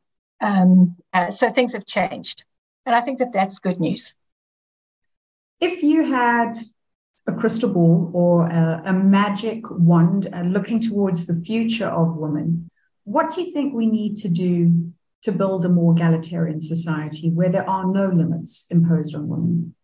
Um, 0.42 0.96
uh, 1.14 1.30
so 1.30 1.52
things 1.52 1.74
have 1.74 1.86
changed. 1.86 2.44
And 2.88 2.96
I 2.96 3.02
think 3.02 3.20
that 3.20 3.34
that's 3.34 3.60
good 3.60 3.80
news. 3.80 4.16
If 5.60 5.84
you 5.84 6.12
had 6.12 6.58
a 7.28 7.34
crystal 7.34 7.70
ball 7.70 8.10
or 8.14 8.48
a, 8.48 8.84
a 8.88 8.94
magic 8.94 9.70
wand 9.70 10.28
uh, 10.34 10.42
looking 10.42 10.80
towards 10.80 11.28
the 11.28 11.36
future 11.46 11.88
of 11.88 12.18
women, 12.18 12.70
what 13.04 13.34
do 13.34 13.42
you 13.42 13.52
think 13.52 13.74
we 13.74 13.86
need 13.86 14.18
to 14.18 14.28
do 14.28 14.92
to 15.24 15.32
build 15.32 15.66
a 15.66 15.70
more 15.70 15.94
egalitarian 15.94 16.60
society 16.60 17.30
where 17.30 17.52
there 17.52 17.68
are 17.70 17.86
no 17.86 18.08
limits 18.08 18.68
imposed 18.70 19.16
on 19.16 19.28
women? 19.28 19.76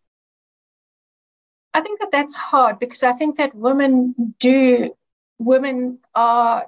I 1.72 1.80
think 1.80 2.00
that 2.00 2.12
that's 2.12 2.36
hard 2.36 2.78
because 2.78 3.02
I 3.02 3.12
think 3.12 3.38
that 3.38 3.54
women 3.54 4.34
do, 4.38 4.94
women 5.38 5.98
are, 6.14 6.66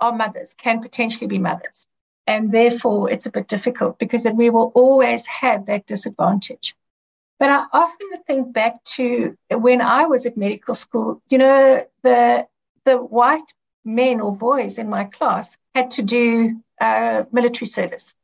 are 0.00 0.12
mothers, 0.12 0.54
can 0.54 0.80
potentially 0.80 1.28
be 1.28 1.38
mothers. 1.38 1.86
And 2.26 2.52
therefore, 2.52 3.10
it's 3.10 3.26
a 3.26 3.30
bit 3.30 3.48
difficult 3.48 3.98
because 3.98 4.24
then 4.24 4.36
we 4.36 4.50
will 4.50 4.72
always 4.74 5.26
have 5.26 5.66
that 5.66 5.86
disadvantage. 5.86 6.76
But 7.38 7.50
I 7.50 7.64
often 7.72 8.08
think 8.26 8.52
back 8.52 8.84
to 8.96 9.36
when 9.50 9.80
I 9.80 10.04
was 10.06 10.26
at 10.26 10.36
medical 10.36 10.74
school, 10.74 11.22
you 11.30 11.38
know, 11.38 11.86
the, 12.02 12.46
the 12.84 12.98
white 12.98 13.52
men 13.84 14.20
or 14.20 14.36
boys 14.36 14.78
in 14.78 14.90
my 14.90 15.04
class 15.04 15.56
had 15.74 15.92
to 15.92 16.02
do 16.02 16.60
uh, 16.80 17.24
military 17.30 17.66
service. 17.66 18.16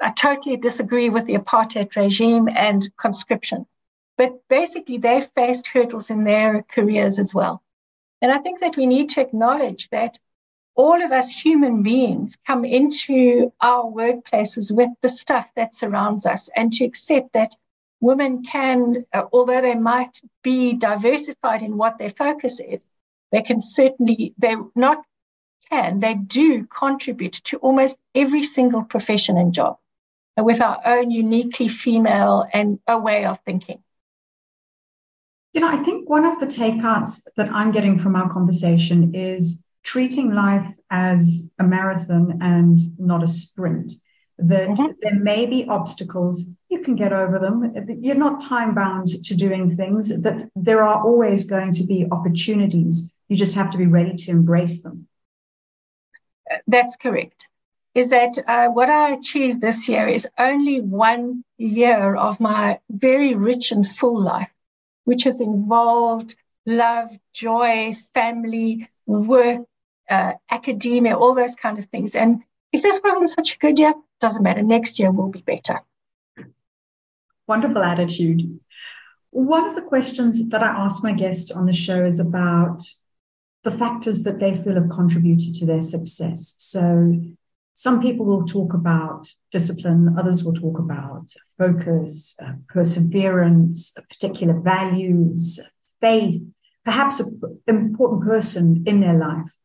I 0.00 0.10
totally 0.10 0.56
disagree 0.56 1.10
with 1.10 1.26
the 1.26 1.34
apartheid 1.34 1.94
regime 1.94 2.48
and 2.48 2.88
conscription. 2.96 3.66
But 4.16 4.40
basically, 4.48 4.98
they 4.98 5.20
faced 5.20 5.66
hurdles 5.66 6.10
in 6.10 6.24
their 6.24 6.62
careers 6.62 7.18
as 7.18 7.34
well. 7.34 7.62
And 8.22 8.32
I 8.32 8.38
think 8.38 8.60
that 8.60 8.76
we 8.76 8.86
need 8.86 9.10
to 9.10 9.20
acknowledge 9.20 9.88
that 9.90 10.18
all 10.74 11.02
of 11.02 11.12
us 11.12 11.30
human 11.30 11.82
beings 11.82 12.38
come 12.46 12.64
into 12.64 13.52
our 13.60 13.84
workplaces 13.84 14.74
with 14.74 14.90
the 15.02 15.08
stuff 15.08 15.48
that 15.56 15.74
surrounds 15.74 16.26
us 16.26 16.48
and 16.54 16.72
to 16.74 16.84
accept 16.84 17.32
that 17.32 17.54
women 18.00 18.42
can, 18.42 19.04
uh, 19.12 19.24
although 19.32 19.60
they 19.60 19.74
might 19.74 20.20
be 20.42 20.72
diversified 20.74 21.62
in 21.62 21.76
what 21.76 21.98
their 21.98 22.10
focus 22.10 22.60
is, 22.60 22.80
they 23.32 23.42
can 23.42 23.60
certainly, 23.60 24.34
they're 24.38 24.64
not 24.74 25.04
can, 25.70 26.00
they 26.00 26.14
do 26.14 26.66
contribute 26.66 27.34
to 27.44 27.58
almost 27.58 27.98
every 28.14 28.42
single 28.42 28.82
profession 28.82 29.36
and 29.36 29.52
job 29.52 29.78
with 30.36 30.60
our 30.60 30.80
own 30.84 31.10
uniquely 31.10 31.68
female 31.68 32.46
and 32.52 32.78
a 32.86 32.98
way 32.98 33.24
of 33.24 33.38
thinking. 33.40 33.82
You 35.52 35.60
know, 35.60 35.68
I 35.68 35.82
think 35.82 36.08
one 36.08 36.24
of 36.24 36.38
the 36.38 36.46
takeouts 36.46 37.22
that 37.36 37.50
I'm 37.50 37.72
getting 37.72 37.98
from 37.98 38.14
our 38.14 38.32
conversation 38.32 39.14
is 39.14 39.64
treating 39.82 40.32
life 40.32 40.72
as 40.90 41.46
a 41.58 41.64
marathon 41.64 42.38
and 42.40 42.78
not 42.98 43.24
a 43.24 43.28
sprint. 43.28 43.94
That 44.38 44.68
mm-hmm. 44.68 44.92
there 45.02 45.18
may 45.18 45.46
be 45.46 45.66
obstacles, 45.68 46.46
you 46.68 46.80
can 46.80 46.94
get 46.96 47.12
over 47.12 47.38
them. 47.38 47.74
You're 48.00 48.14
not 48.14 48.40
time 48.40 48.74
bound 48.74 49.08
to 49.24 49.34
doing 49.34 49.68
things, 49.68 50.22
that 50.22 50.48
there 50.54 50.82
are 50.82 51.04
always 51.04 51.44
going 51.44 51.72
to 51.72 51.84
be 51.84 52.06
opportunities. 52.10 53.12
You 53.28 53.36
just 53.36 53.54
have 53.54 53.70
to 53.70 53.78
be 53.78 53.86
ready 53.86 54.14
to 54.14 54.30
embrace 54.30 54.82
them. 54.82 55.08
That's 56.66 56.96
correct. 56.96 57.46
Is 57.94 58.10
that 58.10 58.38
uh, 58.46 58.68
what 58.68 58.88
I 58.88 59.10
achieved 59.14 59.60
this 59.60 59.88
year 59.88 60.06
is 60.06 60.28
only 60.38 60.80
one 60.80 61.44
year 61.58 62.14
of 62.14 62.38
my 62.38 62.78
very 62.88 63.34
rich 63.34 63.72
and 63.72 63.86
full 63.86 64.20
life, 64.20 64.50
which 65.04 65.24
has 65.24 65.40
involved 65.40 66.36
love, 66.66 67.10
joy, 67.32 67.94
family, 68.14 68.88
work, 69.06 69.62
uh, 70.08 70.32
academia, 70.50 71.16
all 71.16 71.34
those 71.34 71.56
kind 71.56 71.78
of 71.78 71.86
things. 71.86 72.14
And 72.14 72.42
if 72.72 72.82
this 72.82 73.00
wasn't 73.02 73.30
such 73.30 73.54
a 73.54 73.58
good 73.58 73.78
year, 73.78 73.94
doesn't 74.20 74.42
matter. 74.42 74.62
Next 74.62 74.98
year 74.98 75.10
will 75.10 75.28
be 75.30 75.42
better. 75.42 75.80
Wonderful 77.48 77.82
attitude. 77.82 78.60
One 79.30 79.68
of 79.68 79.74
the 79.74 79.82
questions 79.82 80.48
that 80.50 80.62
I 80.62 80.68
ask 80.68 81.02
my 81.02 81.12
guests 81.12 81.50
on 81.50 81.66
the 81.66 81.72
show 81.72 82.04
is 82.04 82.20
about 82.20 82.82
the 83.62 83.70
factors 83.70 84.22
that 84.22 84.38
they 84.38 84.54
feel 84.54 84.74
have 84.74 84.88
contributed 84.88 85.54
to 85.56 85.66
their 85.66 85.80
success. 85.80 86.54
So, 86.58 87.20
some 87.74 88.02
people 88.02 88.26
will 88.26 88.44
talk 88.44 88.74
about 88.74 89.32
discipline, 89.50 90.16
others 90.18 90.44
will 90.44 90.52
talk 90.52 90.78
about 90.78 91.32
focus, 91.56 92.36
uh, 92.42 92.52
perseverance, 92.68 93.92
particular 94.08 94.58
values, 94.60 95.60
faith, 96.00 96.42
perhaps 96.84 97.20
an 97.20 97.40
important 97.68 98.24
person 98.24 98.84
in 98.86 99.00
their 99.00 99.16
life. 99.16 99.56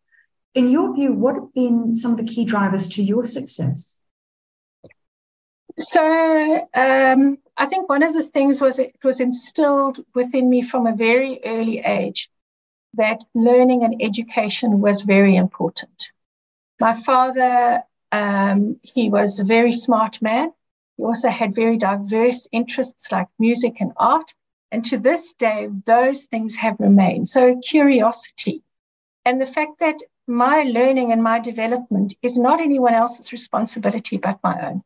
In 0.54 0.70
your 0.70 0.96
view, 0.96 1.14
what 1.14 1.36
have 1.36 1.54
been 1.54 1.94
some 1.94 2.12
of 2.12 2.18
the 2.18 2.24
key 2.24 2.46
drivers 2.46 2.88
to 2.90 3.04
your 3.04 3.26
success? 3.26 3.98
So, 5.78 6.00
um, 6.74 7.38
I 7.58 7.66
think 7.66 7.90
one 7.90 8.04
of 8.04 8.14
the 8.14 8.24
things 8.24 8.62
was 8.62 8.80
it 8.80 8.96
was 9.04 9.20
instilled 9.20 10.00
within 10.14 10.50
me 10.50 10.62
from 10.62 10.88
a 10.88 10.96
very 10.96 11.42
early 11.44 11.80
age 11.80 12.30
that 12.98 13.24
learning 13.34 13.84
and 13.84 14.02
education 14.02 14.82
was 14.82 15.02
very 15.02 15.36
important. 15.36 16.12
My 16.80 16.94
father, 16.94 17.84
um, 18.12 18.80
he 18.82 19.10
was 19.10 19.40
a 19.40 19.44
very 19.44 19.72
smart 19.72 20.22
man. 20.22 20.52
He 20.98 21.04
also 21.04 21.30
had 21.30 21.56
very 21.56 21.78
diverse 21.78 22.48
interests 22.52 23.12
like 23.12 23.28
music 23.40 23.82
and 23.82 23.94
art. 23.98 24.34
And 24.72 24.84
to 24.86 24.98
this 24.98 25.34
day, 25.34 25.70
those 25.86 26.24
things 26.24 26.56
have 26.56 26.80
remained. 26.80 27.28
So, 27.28 27.60
curiosity 27.62 28.64
and 29.26 29.42
the 29.42 29.46
fact 29.46 29.80
that 29.80 30.00
my 30.28 30.64
learning 30.64 31.12
and 31.12 31.22
my 31.22 31.40
development 31.40 32.16
is 32.22 32.38
not 32.38 32.62
anyone 32.62 32.94
else's 32.94 33.32
responsibility 33.32 34.18
but 34.18 34.40
my 34.44 34.70
own. 34.70 34.84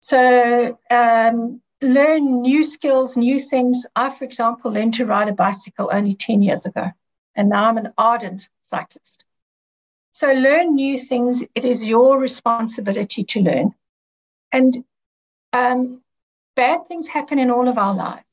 So, 0.00 0.78
um, 0.90 1.60
learn 1.82 2.40
new 2.42 2.64
skills, 2.64 3.16
new 3.16 3.38
things. 3.38 3.84
I, 3.94 4.10
for 4.10 4.24
example, 4.24 4.70
learned 4.70 4.94
to 4.94 5.06
ride 5.06 5.28
a 5.28 5.32
bicycle 5.32 5.90
only 5.92 6.14
10 6.14 6.42
years 6.42 6.64
ago, 6.64 6.90
and 7.34 7.48
now 7.48 7.64
I'm 7.64 7.78
an 7.78 7.92
ardent 7.98 8.48
cyclist. 8.62 9.24
So, 10.12 10.32
learn 10.32 10.74
new 10.74 10.98
things. 10.98 11.42
It 11.54 11.64
is 11.64 11.84
your 11.84 12.18
responsibility 12.18 13.24
to 13.24 13.40
learn. 13.40 13.74
And 14.52 14.84
um, 15.52 16.02
bad 16.54 16.86
things 16.86 17.08
happen 17.08 17.38
in 17.38 17.50
all 17.50 17.68
of 17.68 17.78
our 17.78 17.94
lives. 17.94 18.24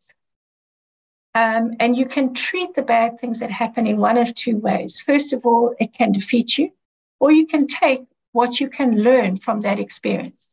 Um, 1.36 1.76
and 1.80 1.98
you 1.98 2.06
can 2.06 2.34
treat 2.34 2.76
the 2.76 2.82
bad 2.82 3.20
things 3.20 3.40
that 3.40 3.52
happen 3.52 3.88
in 3.88 3.98
one 3.98 4.18
of 4.18 4.36
two 4.36 4.58
ways. 4.58 5.00
First 5.00 5.32
of 5.34 5.46
all, 5.46 5.74
it 5.80 5.94
can 5.94 6.12
defeat 6.12 6.58
you, 6.58 6.72
or 7.20 7.32
you 7.32 7.48
can 7.48 7.68
take 7.68 8.02
what 8.32 8.60
you 8.60 8.70
can 8.70 9.02
learn 9.02 9.38
from 9.38 9.62
that 9.62 9.80
experience. 9.80 10.48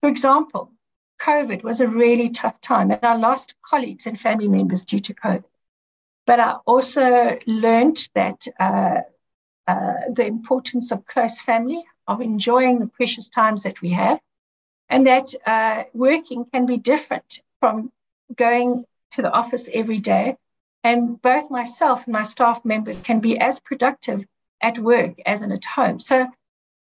For 0.00 0.08
example, 0.08 0.72
COVID 1.18 1.62
was 1.62 1.80
a 1.80 1.88
really 1.88 2.28
tough 2.28 2.60
time, 2.60 2.90
and 2.90 3.04
I 3.04 3.14
lost 3.14 3.54
colleagues 3.62 4.06
and 4.06 4.20
family 4.20 4.48
members 4.48 4.84
due 4.84 5.00
to 5.00 5.14
COVID. 5.14 5.44
But 6.26 6.40
I 6.40 6.52
also 6.66 7.38
learned 7.46 8.08
that 8.14 8.46
uh, 8.58 9.00
uh, 9.66 9.94
the 10.12 10.26
importance 10.26 10.92
of 10.92 11.06
close 11.06 11.40
family, 11.40 11.84
of 12.06 12.20
enjoying 12.20 12.78
the 12.78 12.86
precious 12.86 13.28
times 13.28 13.62
that 13.64 13.80
we 13.80 13.90
have, 13.90 14.20
and 14.88 15.06
that 15.06 15.34
uh, 15.46 15.84
working 15.92 16.44
can 16.44 16.66
be 16.66 16.76
different 16.76 17.40
from 17.60 17.90
going 18.34 18.84
to 19.12 19.22
the 19.22 19.30
office 19.30 19.68
every 19.72 19.98
day. 19.98 20.36
And 20.84 21.20
both 21.20 21.50
myself 21.50 22.04
and 22.04 22.12
my 22.12 22.22
staff 22.22 22.64
members 22.64 23.02
can 23.02 23.20
be 23.20 23.38
as 23.38 23.58
productive 23.58 24.24
at 24.60 24.78
work 24.78 25.14
as 25.26 25.42
in 25.42 25.50
at 25.50 25.64
home. 25.64 25.98
So 25.98 26.28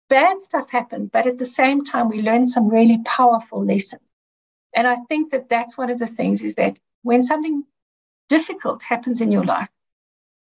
bad 0.09 0.41
stuff 0.41 0.71
happened, 0.71 1.13
but 1.13 1.27
at 1.27 1.39
the 1.39 1.45
same 1.45 1.85
time, 1.85 2.09
we 2.09 2.23
learned 2.23 2.49
some 2.49 2.69
really 2.69 3.01
powerful 3.05 3.65
lessons. 3.65 4.03
And 4.77 4.87
I 4.87 4.97
think 5.09 5.33
that 5.33 5.49
that's 5.49 5.79
one 5.79 5.89
of 5.89 5.99
the 5.99 6.07
things 6.07 6.43
is 6.43 6.55
that 6.57 6.77
when 7.03 7.23
something 7.23 7.65
difficult 8.29 8.83
happens 8.83 9.23
in 9.23 9.33
your 9.33 9.45
life, 9.45 9.71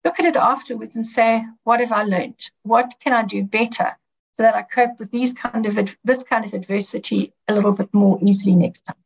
look 0.04 0.20
at 0.20 0.26
it 0.26 0.36
afterwards 0.36 0.92
and 0.96 1.06
say, 1.06 1.46
what 1.64 1.80
have 1.80 1.94
I 1.94 2.04
learned? 2.04 2.52
What 2.64 2.96
can 3.00 3.14
I 3.14 3.24
do 3.24 3.44
better 3.44 3.98
so 4.36 4.44
that 4.44 4.54
I 4.54 4.64
cope 4.64 5.00
with 5.00 5.12
these 5.12 5.34
kind 5.34 5.66
of 5.66 5.96
this 6.04 6.24
kind 6.24 6.44
of 6.44 6.54
adversity 6.54 7.34
a 7.48 7.56
little 7.56 7.72
bit 7.72 7.94
more 7.94 8.20
easily 8.22 8.56
next 8.56 8.82
time? 8.82 8.98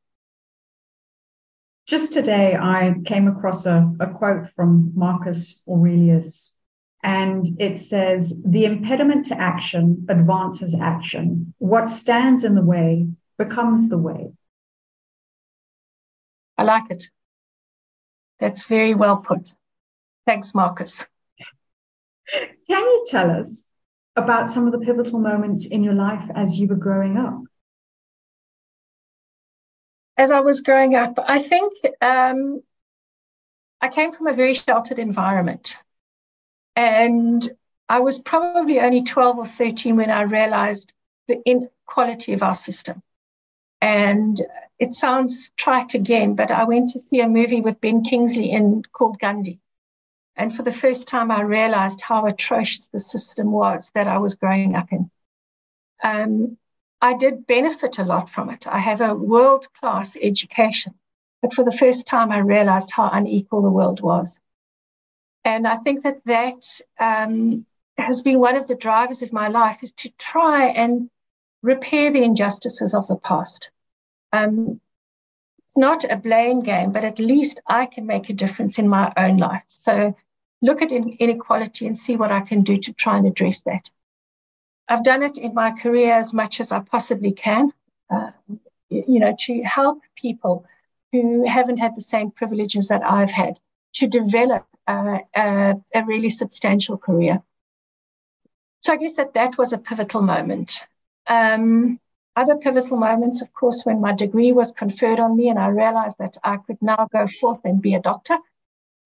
Just 1.85 2.13
today, 2.13 2.55
I 2.55 2.95
came 3.05 3.27
across 3.27 3.65
a, 3.65 3.93
a 3.99 4.07
quote 4.07 4.49
from 4.55 4.91
Marcus 4.95 5.61
Aurelius, 5.67 6.55
and 7.03 7.47
it 7.59 7.79
says, 7.79 8.41
The 8.45 8.65
impediment 8.65 9.25
to 9.27 9.39
action 9.39 10.05
advances 10.09 10.73
action. 10.79 11.53
What 11.57 11.89
stands 11.89 12.43
in 12.43 12.55
the 12.55 12.61
way 12.61 13.07
becomes 13.37 13.89
the 13.89 13.97
way. 13.97 14.31
I 16.61 16.63
like 16.63 16.91
it. 16.91 17.09
That's 18.39 18.67
very 18.67 18.93
well 18.93 19.17
put. 19.17 19.51
Thanks, 20.27 20.53
Marcus. 20.53 21.07
Can 22.31 22.83
you 22.83 23.05
tell 23.09 23.31
us 23.31 23.67
about 24.15 24.47
some 24.47 24.67
of 24.67 24.71
the 24.71 24.77
pivotal 24.77 25.17
moments 25.17 25.65
in 25.65 25.83
your 25.83 25.95
life 25.95 26.29
as 26.35 26.59
you 26.59 26.67
were 26.67 26.75
growing 26.75 27.17
up? 27.17 27.41
as 30.17 30.29
I 30.29 30.41
was 30.41 30.61
growing 30.61 30.93
up, 30.93 31.17
I 31.17 31.41
think 31.41 31.73
um, 31.99 32.61
I 33.81 33.87
came 33.87 34.13
from 34.13 34.27
a 34.27 34.33
very 34.33 34.53
sheltered 34.53 34.99
environment. 34.99 35.77
And 36.75 37.41
I 37.89 38.01
was 38.01 38.19
probably 38.19 38.79
only 38.79 39.01
12 39.01 39.37
or 39.39 39.45
13 39.47 39.95
when 39.95 40.11
I 40.11 40.21
realized 40.21 40.93
the 41.27 41.41
inequality 41.43 42.33
of 42.33 42.43
our 42.43 42.53
system. 42.53 43.01
And 43.81 44.39
it 44.77 44.93
sounds 44.93 45.51
trite 45.57 45.95
again, 45.95 46.35
but 46.35 46.51
I 46.51 46.65
went 46.65 46.89
to 46.89 46.99
see 46.99 47.19
a 47.19 47.27
movie 47.27 47.61
with 47.61 47.81
Ben 47.81 48.03
Kingsley 48.03 48.51
in 48.51 48.83
called 48.93 49.19
Gandhi. 49.19 49.59
And 50.35 50.55
for 50.55 50.63
the 50.63 50.71
first 50.71 51.07
time, 51.07 51.31
I 51.31 51.41
realized 51.41 52.01
how 52.01 52.25
atrocious 52.25 52.89
the 52.89 52.99
system 52.99 53.51
was 53.51 53.91
that 53.95 54.07
I 54.07 54.19
was 54.19 54.35
growing 54.35 54.75
up 54.75 54.91
in. 54.91 55.09
Um, 56.03 56.57
I 57.01 57.15
did 57.15 57.47
benefit 57.47 57.97
a 57.97 58.05
lot 58.05 58.29
from 58.29 58.49
it. 58.51 58.67
I 58.67 58.77
have 58.77 59.01
a 59.01 59.15
world 59.15 59.65
class 59.79 60.15
education, 60.21 60.93
but 61.41 61.53
for 61.53 61.65
the 61.65 61.71
first 61.71 62.05
time, 62.05 62.31
I 62.31 62.39
realized 62.39 62.91
how 62.91 63.09
unequal 63.09 63.63
the 63.63 63.71
world 63.71 64.01
was. 64.01 64.39
And 65.43 65.67
I 65.67 65.77
think 65.77 66.03
that 66.03 66.21
that 66.25 66.81
um, 66.99 67.65
has 67.97 68.21
been 68.21 68.39
one 68.39 68.55
of 68.55 68.67
the 68.67 68.75
drivers 68.75 69.23
of 69.23 69.33
my 69.33 69.47
life 69.47 69.79
is 69.81 69.91
to 69.93 70.09
try 70.19 70.67
and 70.67 71.09
repair 71.61 72.11
the 72.11 72.23
injustices 72.23 72.93
of 72.93 73.07
the 73.07 73.15
past. 73.15 73.71
Um, 74.33 74.79
it's 75.63 75.77
not 75.77 76.03
a 76.03 76.17
blame 76.17 76.61
game, 76.61 76.91
but 76.91 77.05
at 77.05 77.19
least 77.19 77.61
I 77.67 77.85
can 77.85 78.05
make 78.05 78.29
a 78.29 78.33
difference 78.33 78.77
in 78.77 78.89
my 78.89 79.13
own 79.15 79.37
life. 79.37 79.63
So 79.69 80.15
look 80.61 80.81
at 80.81 80.91
inequality 80.91 81.87
and 81.87 81.97
see 81.97 82.17
what 82.17 82.31
I 82.31 82.41
can 82.41 82.63
do 82.63 82.75
to 82.77 82.93
try 82.93 83.17
and 83.17 83.27
address 83.27 83.61
that. 83.63 83.89
I've 84.87 85.03
done 85.03 85.23
it 85.23 85.37
in 85.37 85.53
my 85.53 85.71
career 85.71 86.13
as 86.13 86.33
much 86.33 86.59
as 86.59 86.71
I 86.71 86.79
possibly 86.79 87.31
can, 87.31 87.71
uh, 88.09 88.31
you 88.89 89.19
know, 89.19 89.33
to 89.45 89.61
help 89.61 90.01
people 90.15 90.65
who 91.13 91.47
haven't 91.47 91.77
had 91.77 91.95
the 91.95 92.01
same 92.01 92.31
privileges 92.31 92.89
that 92.89 93.03
I've 93.03 93.31
had 93.31 93.59
to 93.93 94.07
develop 94.07 94.65
uh, 94.87 95.19
a, 95.35 95.75
a 95.93 96.05
really 96.05 96.29
substantial 96.29 96.97
career. 96.97 97.41
So 98.81 98.93
I 98.93 98.97
guess 98.97 99.15
that 99.15 99.35
that 99.35 99.57
was 99.57 99.73
a 99.73 99.77
pivotal 99.77 100.21
moment. 100.21 100.85
Um, 101.27 101.99
Other 102.33 102.55
pivotal 102.55 102.97
moments, 102.97 103.41
of 103.41 103.51
course, 103.51 103.83
when 103.83 103.99
my 103.99 104.13
degree 104.13 104.53
was 104.53 104.71
conferred 104.71 105.19
on 105.19 105.35
me 105.35 105.49
and 105.49 105.59
I 105.59 105.67
realized 105.67 106.17
that 106.19 106.37
I 106.43 106.57
could 106.57 106.81
now 106.81 107.07
go 107.11 107.27
forth 107.27 107.59
and 107.65 107.81
be 107.81 107.93
a 107.95 108.01
doctor. 108.11 108.37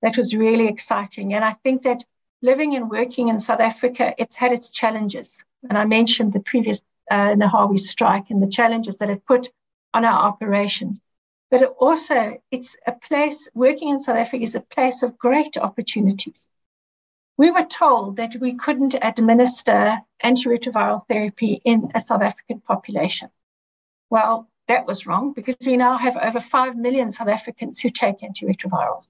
That 0.02 0.16
was 0.16 0.36
really 0.36 0.68
exciting. 0.68 1.34
And 1.34 1.44
I 1.44 1.54
think 1.64 1.84
that 1.84 2.06
living 2.42 2.76
and 2.76 2.90
working 2.90 3.30
in 3.30 3.40
South 3.40 3.62
Africa, 3.62 4.14
it's 4.18 4.36
had 4.36 4.52
its 4.52 4.70
challenges. 4.70 5.44
And 5.68 5.78
I 5.78 5.86
mentioned 5.86 6.34
the 6.34 6.40
previous 6.52 6.82
uh, 7.10 7.34
NEHAWU 7.34 7.80
strike 7.80 8.30
and 8.30 8.42
the 8.42 8.56
challenges 8.60 8.98
that 8.98 9.10
it 9.10 9.26
put 9.26 9.50
on 9.96 10.06
our 10.06 10.20
operations. 10.30 11.02
But 11.50 11.62
it 11.64 11.74
also, 11.80 12.38
it's 12.52 12.78
a 12.86 12.92
place, 12.92 13.50
working 13.56 13.90
in 13.90 14.00
South 14.00 14.18
Africa 14.18 14.44
is 14.44 14.56
a 14.56 14.62
place 14.76 15.02
of 15.02 15.18
great 15.18 15.58
opportunities. 15.58 16.48
We 17.38 17.52
were 17.52 17.66
told 17.66 18.18
that 18.18 18.36
we 18.40 18.54
couldn't 18.56 18.96
administer 19.02 20.00
antiretroviral 20.24 21.06
therapy 21.08 21.62
in 21.66 21.92
a 21.94 22.00
South 22.00 22.22
African 22.22 22.62
population. 22.62 23.30
Well, 24.10 24.50
that 24.68 24.88
was 24.88 25.06
wrong 25.06 25.34
because 25.34 25.58
we 25.66 25.76
now 25.78 25.98
have 25.98 26.16
over 26.16 26.40
5 26.40 26.78
million 26.78 27.12
South 27.12 27.28
Africans 27.28 27.80
who 27.82 27.90
take 27.90 28.20
antiretrovirals. 28.20 29.08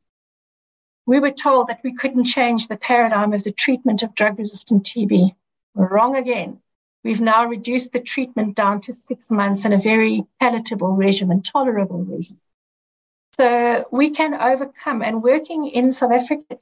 We 1.06 1.20
were 1.20 1.32
told 1.32 1.68
that 1.68 1.82
we 1.84 1.94
couldn't 1.94 2.26
change 2.26 2.68
the 2.68 2.78
paradigm 2.78 3.34
of 3.34 3.44
the 3.44 3.52
treatment 3.52 4.02
of 4.02 4.16
drug 4.16 4.40
resistant 4.40 4.86
TB. 4.86 5.36
We're 5.76 5.88
wrong 5.88 6.16
again. 6.16 6.60
We've 7.04 7.22
now 7.22 7.46
reduced 7.46 7.94
the 7.94 8.00
treatment 8.00 8.56
down 8.56 8.82
to 8.82 8.94
six 8.94 9.30
months 9.30 9.66
and 9.66 9.74
a 9.74 9.78
very 9.78 10.24
palatable 10.40 10.94
regimen, 10.94 11.44
tolerable 11.44 12.04
regimen. 12.04 12.42
So 13.38 13.86
we 13.92 14.10
can 14.10 14.34
overcome, 14.34 15.04
and 15.04 15.22
working 15.22 15.68
in 15.68 15.92
South 15.92 16.12
Africa, 16.12 16.58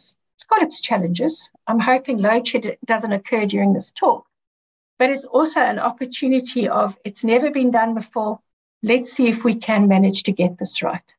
got 0.54 0.64
its 0.64 0.82
challenges. 0.82 1.50
I'm 1.68 1.80
hoping 1.80 2.18
load 2.18 2.48
shed 2.48 2.78
doesn't 2.86 3.12
occur 3.12 3.46
during 3.46 3.74
this 3.74 3.92
talk, 3.92 4.26
but 5.00 5.10
it's 5.10 5.26
also 5.26 5.60
an 5.62 5.80
opportunity 5.80 6.68
of 6.68 6.98
it's 7.04 7.24
never 7.24 7.50
been 7.52 7.72
done 7.72 7.94
before. 7.96 8.40
Let's 8.84 9.12
see 9.12 9.28
if 9.28 9.44
we 9.44 9.56
can 9.56 9.88
manage 9.88 10.24
to 10.24 10.32
get 10.32 10.58
this 10.58 10.84
right. 10.84 11.14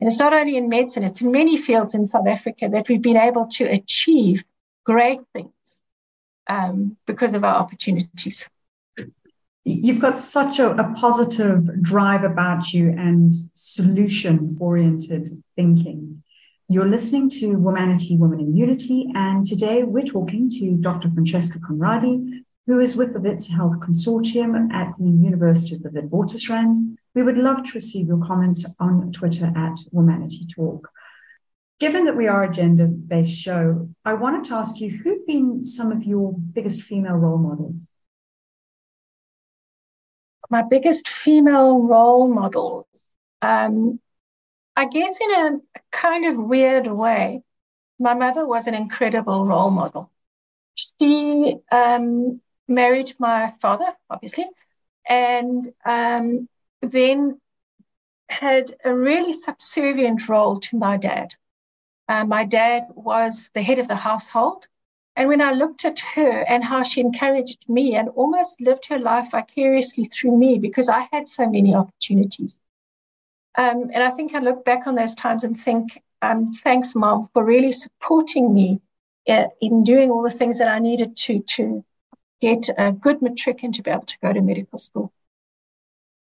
And 0.00 0.08
it's 0.08 0.18
not 0.18 0.32
only 0.32 0.56
in 0.56 0.68
medicine, 0.68 1.02
it's 1.02 1.20
in 1.20 1.32
many 1.32 1.56
fields 1.56 1.94
in 1.94 2.06
South 2.06 2.26
Africa 2.26 2.68
that 2.68 2.88
we've 2.88 3.02
been 3.02 3.16
able 3.16 3.46
to 3.46 3.64
achieve 3.64 4.44
great 4.84 5.20
things 5.32 5.52
um, 6.48 6.96
because 7.06 7.32
of 7.32 7.42
our 7.42 7.56
opportunities. 7.56 8.48
You've 9.64 9.98
got 9.98 10.16
such 10.16 10.60
a, 10.60 10.70
a 10.70 10.94
positive 10.94 11.82
drive 11.82 12.24
about 12.24 12.72
you 12.72 12.90
and 12.90 13.32
solution 13.54 14.56
oriented 14.60 15.42
thinking. 15.56 16.22
You're 16.70 16.86
listening 16.86 17.30
to 17.30 17.56
Womanity, 17.56 18.18
Women 18.18 18.40
in 18.40 18.54
Unity, 18.54 19.10
and 19.14 19.42
today 19.42 19.84
we're 19.84 20.04
talking 20.04 20.50
to 20.50 20.72
Dr. 20.72 21.10
Francesca 21.10 21.58
Conradie, 21.60 22.44
who 22.66 22.78
is 22.78 22.94
with 22.94 23.14
the 23.14 23.20
Wits 23.20 23.48
Health 23.48 23.80
Consortium 23.80 24.70
at 24.70 24.92
the 24.98 25.08
University 25.08 25.76
of 25.76 25.82
the 25.82 25.88
Witwatersrand. 25.88 26.98
We 27.14 27.22
would 27.22 27.38
love 27.38 27.64
to 27.64 27.72
receive 27.72 28.08
your 28.08 28.22
comments 28.22 28.66
on 28.78 29.10
Twitter 29.12 29.46
at 29.46 29.78
Womanity 29.94 30.46
Talk. 30.54 30.90
Given 31.80 32.04
that 32.04 32.18
we 32.18 32.28
are 32.28 32.44
a 32.44 32.52
gender 32.52 32.86
based 32.86 33.40
show, 33.40 33.88
I 34.04 34.12
wanted 34.12 34.44
to 34.44 34.56
ask 34.56 34.78
you 34.78 34.90
who've 34.90 35.26
been 35.26 35.64
some 35.64 35.90
of 35.90 36.02
your 36.02 36.34
biggest 36.34 36.82
female 36.82 37.14
role 37.14 37.38
models? 37.38 37.88
My 40.50 40.64
biggest 40.68 41.08
female 41.08 41.78
role 41.78 42.28
models. 42.28 42.84
Um, 43.40 44.00
I 44.78 44.84
guess 44.84 45.18
in 45.20 45.30
a 45.32 45.80
kind 45.90 46.24
of 46.24 46.36
weird 46.36 46.86
way, 46.86 47.42
my 47.98 48.14
mother 48.14 48.46
was 48.46 48.68
an 48.68 48.74
incredible 48.74 49.44
role 49.44 49.70
model. 49.70 50.08
She 50.76 51.56
um, 51.72 52.40
married 52.68 53.12
my 53.18 53.54
father, 53.60 53.92
obviously, 54.08 54.46
and 55.08 55.66
um, 55.84 56.48
then 56.80 57.40
had 58.28 58.72
a 58.84 58.94
really 58.94 59.32
subservient 59.32 60.28
role 60.28 60.60
to 60.60 60.76
my 60.76 60.96
dad. 60.96 61.34
Uh, 62.08 62.24
my 62.24 62.44
dad 62.44 62.84
was 62.94 63.50
the 63.54 63.62
head 63.62 63.80
of 63.80 63.88
the 63.88 63.96
household. 63.96 64.68
And 65.16 65.28
when 65.28 65.40
I 65.40 65.54
looked 65.54 65.84
at 65.86 65.98
her 66.14 66.42
and 66.42 66.62
how 66.62 66.84
she 66.84 67.00
encouraged 67.00 67.68
me 67.68 67.96
and 67.96 68.10
almost 68.10 68.60
lived 68.60 68.86
her 68.86 69.00
life 69.00 69.32
vicariously 69.32 70.04
through 70.04 70.38
me 70.38 70.60
because 70.60 70.88
I 70.88 71.08
had 71.10 71.28
so 71.28 71.50
many 71.50 71.74
opportunities, 71.74 72.60
um, 73.58 73.90
and 73.92 74.04
I 74.04 74.10
think 74.10 74.36
I 74.36 74.38
look 74.38 74.64
back 74.64 74.86
on 74.86 74.94
those 74.94 75.16
times 75.16 75.42
and 75.42 75.60
think, 75.60 76.00
um, 76.22 76.54
thanks, 76.62 76.94
mom, 76.94 77.28
for 77.32 77.44
really 77.44 77.72
supporting 77.72 78.54
me 78.54 78.80
uh, 79.28 79.48
in 79.60 79.82
doing 79.82 80.12
all 80.12 80.22
the 80.22 80.30
things 80.30 80.58
that 80.58 80.68
I 80.68 80.78
needed 80.78 81.16
to 81.16 81.40
to 81.40 81.84
get 82.40 82.68
a 82.78 82.92
good 82.92 83.20
matric 83.20 83.64
and 83.64 83.74
to 83.74 83.82
be 83.82 83.90
able 83.90 84.06
to 84.06 84.18
go 84.22 84.32
to 84.32 84.40
medical 84.40 84.78
school. 84.78 85.12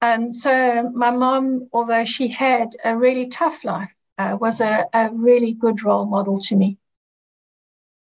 Um, 0.03 0.33
so 0.33 0.91
my 0.93 1.09
mom, 1.09 1.67
although 1.73 2.05
she 2.05 2.27
had 2.27 2.75
a 2.83 2.95
really 2.95 3.25
tough 3.25 3.63
life, 3.63 3.89
uh, 4.19 4.38
was 4.39 4.61
a, 4.61 4.85
a 4.93 5.09
really 5.11 5.51
good 5.53 5.81
role 5.81 6.05
model 6.05 6.39
to 6.41 6.55
me. 6.55 6.77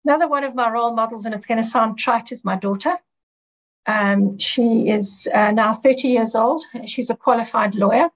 Another 0.05 0.29
one 0.29 0.45
of 0.45 0.55
my 0.55 0.71
role 0.71 0.95
models, 0.95 1.25
and 1.25 1.35
it's 1.35 1.47
going 1.47 1.59
to 1.59 1.65
sound 1.65 1.99
trite, 1.99 2.31
is 2.31 2.45
my 2.45 2.55
daughter. 2.55 2.97
Um, 3.85 4.39
she 4.39 4.89
is 4.89 5.29
uh, 5.35 5.51
now 5.51 5.75
30 5.75 6.07
years 6.07 6.37
old. 6.37 6.65
She's 6.87 7.11
a 7.11 7.17
qualified 7.17 7.75
lawyer. 7.75 8.11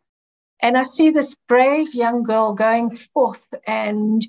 And 0.62 0.78
I 0.78 0.84
see 0.84 1.10
this 1.10 1.34
brave 1.48 1.92
young 1.92 2.22
girl 2.22 2.52
going 2.52 2.90
forth 2.90 3.44
and 3.66 4.24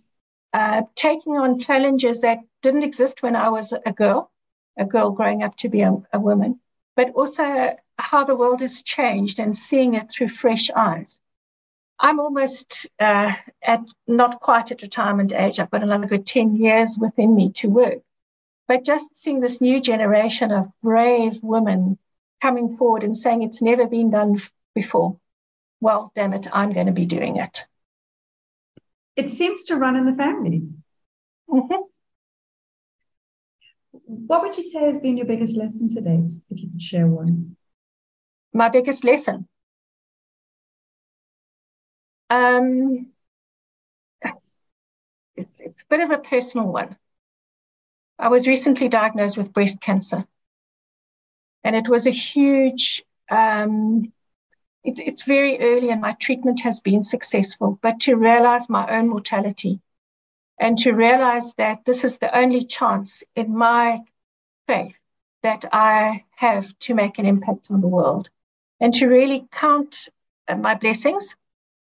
uh, 0.52 0.82
taking 0.96 1.38
on 1.38 1.60
challenges 1.60 2.22
that 2.22 2.40
didn't 2.64 2.84
exist 2.84 3.22
when 3.22 3.36
I 3.36 3.50
was 3.50 3.72
a 3.72 3.94
girl, 3.94 4.32
a 4.76 4.84
girl 4.84 5.12
growing 5.12 5.44
up 5.44 5.56
to 5.58 5.70
be 5.70 5.82
a, 5.82 5.96
a 6.12 6.20
woman, 6.20 6.60
but 6.96 7.12
also 7.12 7.78
how 8.00 8.24
the 8.24 8.36
world 8.36 8.62
has 8.62 8.82
changed 8.82 9.38
and 9.38 9.56
seeing 9.56 9.94
it 9.94 10.10
through 10.10 10.30
fresh 10.30 10.72
eyes. 10.72 11.20
I'm 12.00 12.20
almost 12.20 12.88
uh, 13.00 13.34
at 13.62 13.82
not 14.08 14.40
quite 14.40 14.72
at 14.72 14.82
retirement 14.82 15.34
age. 15.34 15.60
I've 15.60 15.70
got 15.70 15.84
another 15.84 16.08
good 16.08 16.26
10 16.26 16.56
years 16.56 16.98
within 17.00 17.36
me 17.36 17.52
to 17.58 17.70
work. 17.70 18.00
But 18.68 18.84
just 18.84 19.16
seeing 19.16 19.40
this 19.40 19.62
new 19.62 19.80
generation 19.80 20.52
of 20.52 20.68
brave 20.82 21.44
women 21.44 22.00
coming 22.42 22.76
forward 22.76 23.04
and 23.04 23.16
saying 23.16 23.44
it's 23.44 23.62
never 23.62 23.86
been 23.86 24.10
done 24.10 24.42
before 24.74 25.20
well, 25.84 26.14
damn 26.16 26.34
it, 26.34 26.48
I'm 26.54 26.72
going 26.72 26.88
to 26.88 26.94
be 26.94 27.06
doing 27.06 27.36
it. 27.36 27.66
It 29.18 29.30
seems 29.30 29.66
to 29.66 29.76
run 29.76 29.98
in 29.98 30.06
the 30.06 30.14
family. 30.14 30.64
Mm-hmm. 31.50 31.82
What 33.92 34.44
would 34.44 34.56
you 34.56 34.64
say 34.64 34.86
has 34.86 34.98
been 34.98 35.18
your 35.18 35.26
biggest 35.26 35.58
lesson 35.58 35.90
to 35.90 36.00
date, 36.00 36.32
if 36.50 36.62
you 36.62 36.70
could 36.70 36.82
share 36.82 37.06
one? 37.06 37.58
My 38.54 38.70
biggest 38.70 39.04
lesson. 39.04 39.48
Um, 42.30 43.08
it's, 45.36 45.60
it's 45.60 45.82
a 45.82 45.88
bit 45.90 46.00
of 46.00 46.12
a 46.12 46.18
personal 46.18 46.68
one. 46.68 46.96
I 48.18 48.30
was 48.30 48.48
recently 48.48 48.88
diagnosed 48.88 49.36
with 49.36 49.52
breast 49.52 49.82
cancer, 49.82 50.26
and 51.62 51.76
it 51.76 51.90
was 51.90 52.08
a 52.08 52.12
huge 52.12 53.04
um, 53.30 54.14
it, 54.84 55.00
it's 55.00 55.24
very 55.24 55.60
early 55.60 55.90
and 55.90 56.02
my 56.02 56.14
treatment 56.14 56.62
has 56.62 56.80
been 56.80 57.04
successful, 57.04 57.80
but 57.82 58.02
to 58.02 58.16
realize 58.16 58.70
my 58.70 58.98
own 58.98 59.10
mortality 59.10 59.80
and 60.60 60.78
to 60.80 60.92
realize 60.92 61.54
that 61.56 61.86
this 61.86 62.04
is 62.04 62.18
the 62.18 62.36
only 62.38 62.64
chance 62.64 63.24
in 63.36 63.56
my 63.56 64.02
faith 64.68 64.96
that 65.42 65.66
I 65.72 66.24
have 66.36 66.78
to 66.80 66.94
make 66.94 67.20
an 67.20 67.26
impact 67.26 67.70
on 67.72 67.82
the 67.82 67.88
world 67.88 68.30
and 68.80 68.94
to 68.96 69.08
really 69.08 69.48
count 69.52 70.10
uh, 70.48 70.56
my 70.56 70.76
blessings 70.76 71.36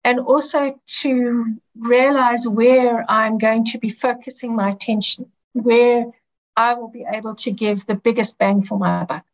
and 0.04 0.20
also 0.20 0.80
to 1.02 1.46
realize 1.78 2.48
where 2.48 3.06
I'm 3.10 3.38
going 3.38 3.66
to 3.66 3.78
be 3.78 3.90
focusing 3.90 4.56
my 4.56 4.72
attention, 4.72 5.32
where 5.54 6.06
I 6.56 6.74
will 6.74 6.88
be 6.88 7.06
able 7.10 7.36
to 7.36 7.52
give 7.52 7.86
the 7.86 7.96
biggest 7.96 8.38
bang 8.38 8.62
for 8.62 8.78
my 8.78 9.06
buck. 9.06 9.26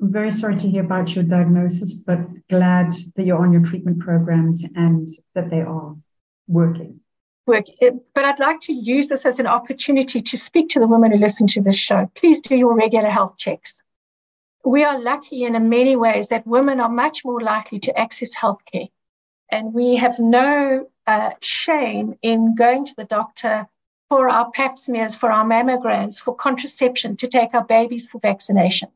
I'm 0.00 0.12
very 0.12 0.32
sorry 0.32 0.56
to 0.56 0.68
hear 0.68 0.84
about 0.84 1.14
your 1.14 1.24
diagnosis, 1.24 1.94
but 1.94 2.18
glad 2.48 2.92
that 3.14 3.24
you're 3.24 3.40
on 3.40 3.52
your 3.52 3.62
treatment 3.62 4.00
programs 4.00 4.64
and 4.74 5.08
that 5.34 5.50
they 5.50 5.60
are 5.60 5.96
working. 6.48 7.00
Work, 7.46 7.66
but 8.14 8.24
I'd 8.24 8.40
like 8.40 8.60
to 8.62 8.72
use 8.72 9.08
this 9.08 9.26
as 9.26 9.38
an 9.38 9.46
opportunity 9.46 10.22
to 10.22 10.38
speak 10.38 10.70
to 10.70 10.80
the 10.80 10.86
women 10.86 11.12
who 11.12 11.18
listen 11.18 11.46
to 11.48 11.60
this 11.60 11.76
show. 11.76 12.10
Please 12.14 12.40
do 12.40 12.56
your 12.56 12.74
regular 12.74 13.10
health 13.10 13.36
checks. 13.36 13.80
We 14.64 14.82
are 14.82 15.00
lucky 15.00 15.44
in 15.44 15.68
many 15.68 15.94
ways 15.94 16.28
that 16.28 16.46
women 16.46 16.80
are 16.80 16.88
much 16.88 17.24
more 17.24 17.40
likely 17.40 17.80
to 17.80 17.98
access 17.98 18.34
healthcare. 18.34 18.88
And 19.50 19.74
we 19.74 19.96
have 19.96 20.18
no 20.18 20.88
uh, 21.06 21.30
shame 21.40 22.14
in 22.22 22.54
going 22.54 22.86
to 22.86 22.94
the 22.96 23.04
doctor 23.04 23.68
for 24.08 24.30
our 24.30 24.50
pap 24.50 24.78
smears, 24.78 25.14
for 25.14 25.30
our 25.30 25.44
mammograms, 25.44 26.16
for 26.16 26.34
contraception, 26.34 27.18
to 27.18 27.28
take 27.28 27.52
our 27.52 27.64
babies 27.64 28.06
for 28.06 28.18
vaccination 28.20 28.88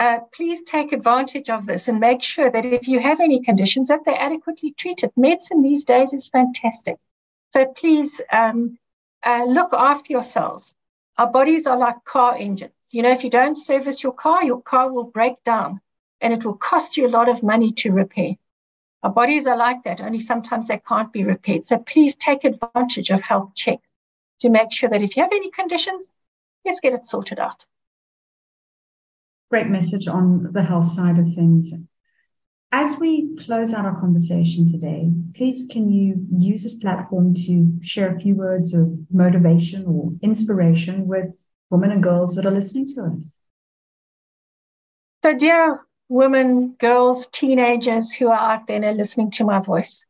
uh, 0.00 0.20
please 0.32 0.62
take 0.62 0.92
advantage 0.92 1.50
of 1.50 1.66
this 1.66 1.88
and 1.88 2.00
make 2.00 2.22
sure 2.22 2.50
that 2.50 2.64
if 2.64 2.88
you 2.88 2.98
have 3.00 3.20
any 3.20 3.40
conditions 3.42 3.88
that 3.88 4.00
they're 4.04 4.20
adequately 4.20 4.72
treated. 4.72 5.12
Medicine 5.16 5.62
these 5.62 5.84
days 5.84 6.14
is 6.14 6.28
fantastic. 6.28 6.96
So 7.50 7.66
please 7.66 8.20
um, 8.32 8.78
uh, 9.22 9.44
look 9.44 9.72
after 9.74 10.12
yourselves. 10.12 10.74
Our 11.18 11.30
bodies 11.30 11.66
are 11.66 11.78
like 11.78 12.04
car 12.04 12.34
engines. 12.36 12.72
You 12.90 13.02
know, 13.02 13.12
if 13.12 13.24
you 13.24 13.30
don't 13.30 13.56
service 13.56 14.02
your 14.02 14.14
car, 14.14 14.42
your 14.42 14.62
car 14.62 14.90
will 14.90 15.04
break 15.04 15.44
down. 15.44 15.80
and 16.20 16.32
it 16.32 16.44
will 16.44 16.56
cost 16.56 16.96
you 16.96 17.06
a 17.06 17.16
lot 17.18 17.28
of 17.28 17.42
money 17.42 17.72
to 17.72 17.92
repair. 17.92 18.36
Our 19.02 19.10
bodies 19.10 19.46
are 19.46 19.56
like 19.56 19.84
that, 19.84 20.00
only 20.00 20.18
sometimes 20.18 20.68
they 20.68 20.78
can't 20.78 21.12
be 21.12 21.24
repaired. 21.24 21.66
So 21.66 21.78
please 21.78 22.14
take 22.14 22.44
advantage 22.44 23.10
of 23.10 23.22
health 23.22 23.54
checks 23.54 23.88
to 24.40 24.50
make 24.50 24.72
sure 24.72 24.90
that 24.90 25.02
if 25.02 25.16
you 25.16 25.22
have 25.22 25.32
any 25.32 25.50
conditions, 25.50 26.10
let's 26.64 26.80
get 26.80 26.92
it 26.92 27.06
sorted 27.06 27.38
out. 27.38 27.64
Great 29.50 29.66
message 29.66 30.06
on 30.06 30.52
the 30.52 30.62
health 30.62 30.86
side 30.86 31.18
of 31.18 31.34
things. 31.34 31.72
As 32.70 32.98
we 33.00 33.34
close 33.34 33.74
out 33.74 33.84
our 33.84 33.98
conversation 33.98 34.64
today, 34.64 35.10
please 35.34 35.66
can 35.68 35.90
you 35.90 36.24
use 36.30 36.62
this 36.62 36.78
platform 36.78 37.34
to 37.34 37.72
share 37.82 38.14
a 38.14 38.20
few 38.20 38.36
words 38.36 38.74
of 38.74 38.96
motivation 39.10 39.86
or 39.86 40.12
inspiration 40.22 41.08
with 41.08 41.44
women 41.68 41.90
and 41.90 42.00
girls 42.00 42.36
that 42.36 42.46
are 42.46 42.52
listening 42.52 42.86
to 42.94 43.02
us? 43.02 43.38
So, 45.24 45.36
dear 45.36 45.80
women, 46.08 46.76
girls, 46.78 47.26
teenagers 47.26 48.12
who 48.12 48.28
are 48.28 48.52
out 48.52 48.68
there 48.68 48.84
and 48.84 48.96
listening 48.96 49.32
to 49.32 49.44
my 49.44 49.58
voice. 49.58 50.04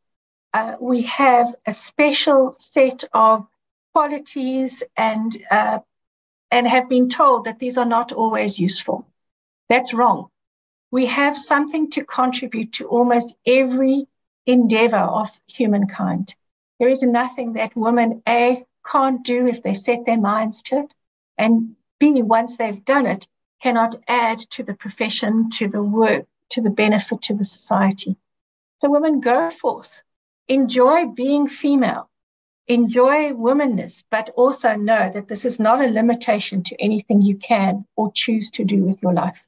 Uh, 0.53 0.75
we 0.79 1.01
have 1.03 1.55
a 1.65 1.73
special 1.73 2.51
set 2.51 3.05
of 3.11 3.47
qualities 3.93 4.83
and 4.95 5.35
uh, 5.49 5.79
and 6.51 6.67
have 6.67 6.89
been 6.89 7.09
told 7.09 7.45
that 7.45 7.57
these 7.57 7.77
are 7.77 7.85
not 7.85 8.11
always 8.11 8.59
useful. 8.59 9.07
That's 9.71 9.93
wrong. 9.93 10.27
We 10.91 11.05
have 11.05 11.37
something 11.37 11.91
to 11.91 12.03
contribute 12.03 12.73
to 12.73 12.89
almost 12.89 13.33
every 13.47 14.05
endeavor 14.45 14.97
of 14.97 15.29
humankind. 15.47 16.35
There 16.77 16.89
is 16.89 17.03
nothing 17.03 17.53
that 17.53 17.73
women 17.73 18.21
A 18.27 18.65
can't 18.85 19.23
do 19.23 19.47
if 19.47 19.63
they 19.63 19.73
set 19.73 20.05
their 20.05 20.19
minds 20.19 20.61
to 20.63 20.79
it, 20.79 20.93
and 21.37 21.77
B, 22.01 22.21
once 22.21 22.57
they've 22.57 22.83
done 22.83 23.05
it, 23.05 23.29
cannot 23.61 23.95
add 24.09 24.39
to 24.55 24.63
the 24.63 24.73
profession, 24.73 25.49
to 25.51 25.69
the 25.69 25.81
work, 25.81 26.25
to 26.49 26.59
the 26.59 26.69
benefit 26.69 27.21
to 27.21 27.33
the 27.33 27.45
society. 27.45 28.17
So, 28.79 28.89
women, 28.89 29.21
go 29.21 29.49
forth, 29.49 30.01
enjoy 30.49 31.05
being 31.05 31.47
female, 31.47 32.09
enjoy 32.67 33.31
womanness, 33.31 34.03
but 34.11 34.31
also 34.31 34.75
know 34.75 35.09
that 35.13 35.29
this 35.29 35.45
is 35.45 35.61
not 35.61 35.79
a 35.81 35.87
limitation 35.87 36.63
to 36.63 36.75
anything 36.81 37.21
you 37.21 37.37
can 37.37 37.85
or 37.95 38.11
choose 38.11 38.49
to 38.49 38.65
do 38.65 38.83
with 38.83 39.01
your 39.01 39.13
life. 39.13 39.41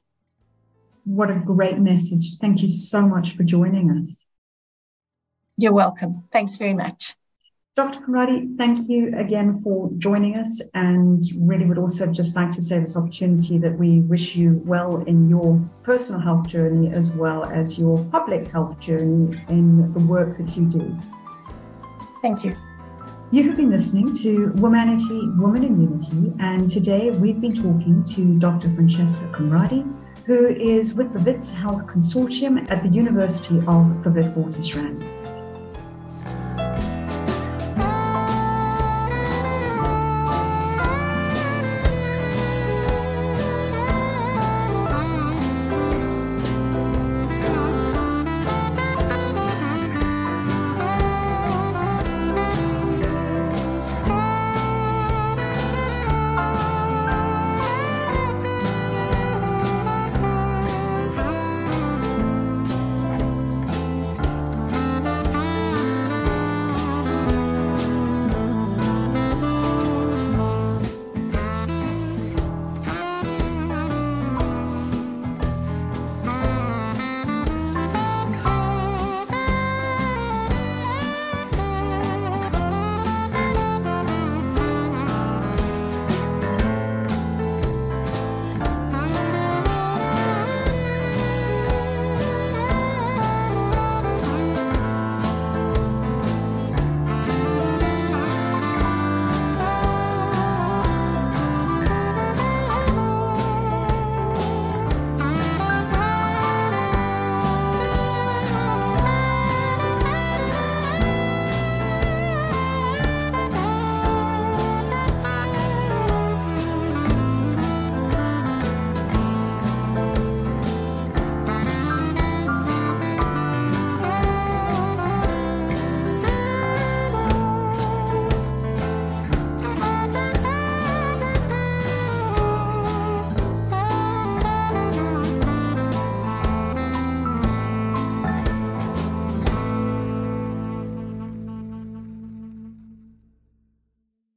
What 1.04 1.30
a 1.30 1.34
great 1.34 1.78
message. 1.78 2.38
Thank 2.40 2.62
you 2.62 2.68
so 2.68 3.02
much 3.02 3.36
for 3.36 3.44
joining 3.44 3.90
us. 3.90 4.24
You're 5.56 5.72
welcome. 5.72 6.24
Thanks 6.32 6.56
very 6.56 6.74
much. 6.74 7.14
Dr. 7.76 7.98
Conradie, 8.00 8.56
thank 8.56 8.88
you 8.88 9.12
again 9.18 9.60
for 9.60 9.90
joining 9.98 10.36
us 10.36 10.62
and 10.74 11.24
really 11.36 11.64
would 11.66 11.76
also 11.76 12.06
just 12.06 12.36
like 12.36 12.52
to 12.52 12.62
say 12.62 12.78
this 12.78 12.96
opportunity 12.96 13.58
that 13.58 13.76
we 13.76 13.98
wish 13.98 14.36
you 14.36 14.62
well 14.64 15.02
in 15.06 15.28
your 15.28 15.60
personal 15.82 16.20
health 16.20 16.46
journey 16.46 16.92
as 16.92 17.10
well 17.10 17.44
as 17.46 17.76
your 17.76 17.98
public 18.12 18.46
health 18.46 18.78
journey 18.78 19.36
in 19.48 19.92
the 19.92 19.98
work 20.06 20.38
that 20.38 20.56
you 20.56 20.66
do. 20.66 20.96
Thank 22.22 22.44
you. 22.44 22.54
You 23.32 23.42
have 23.48 23.56
been 23.56 23.70
listening 23.70 24.14
to 24.18 24.52
Womanity, 24.54 25.36
Woman 25.36 25.64
in 25.64 25.80
Unity, 25.80 26.32
and 26.38 26.70
today 26.70 27.10
we've 27.10 27.40
been 27.40 27.54
talking 27.54 28.04
to 28.04 28.38
Dr. 28.38 28.72
Francesca 28.76 29.24
Conradie, 29.32 29.84
who 30.26 30.46
is 30.46 30.94
with 30.94 31.12
the 31.12 31.18
WITS 31.18 31.52
Health 31.52 31.86
Consortium 31.86 32.70
at 32.70 32.82
the 32.82 32.88
University 32.88 33.58
of 33.66 34.02
the 34.02 34.10
Witwatersrand. 34.10 35.33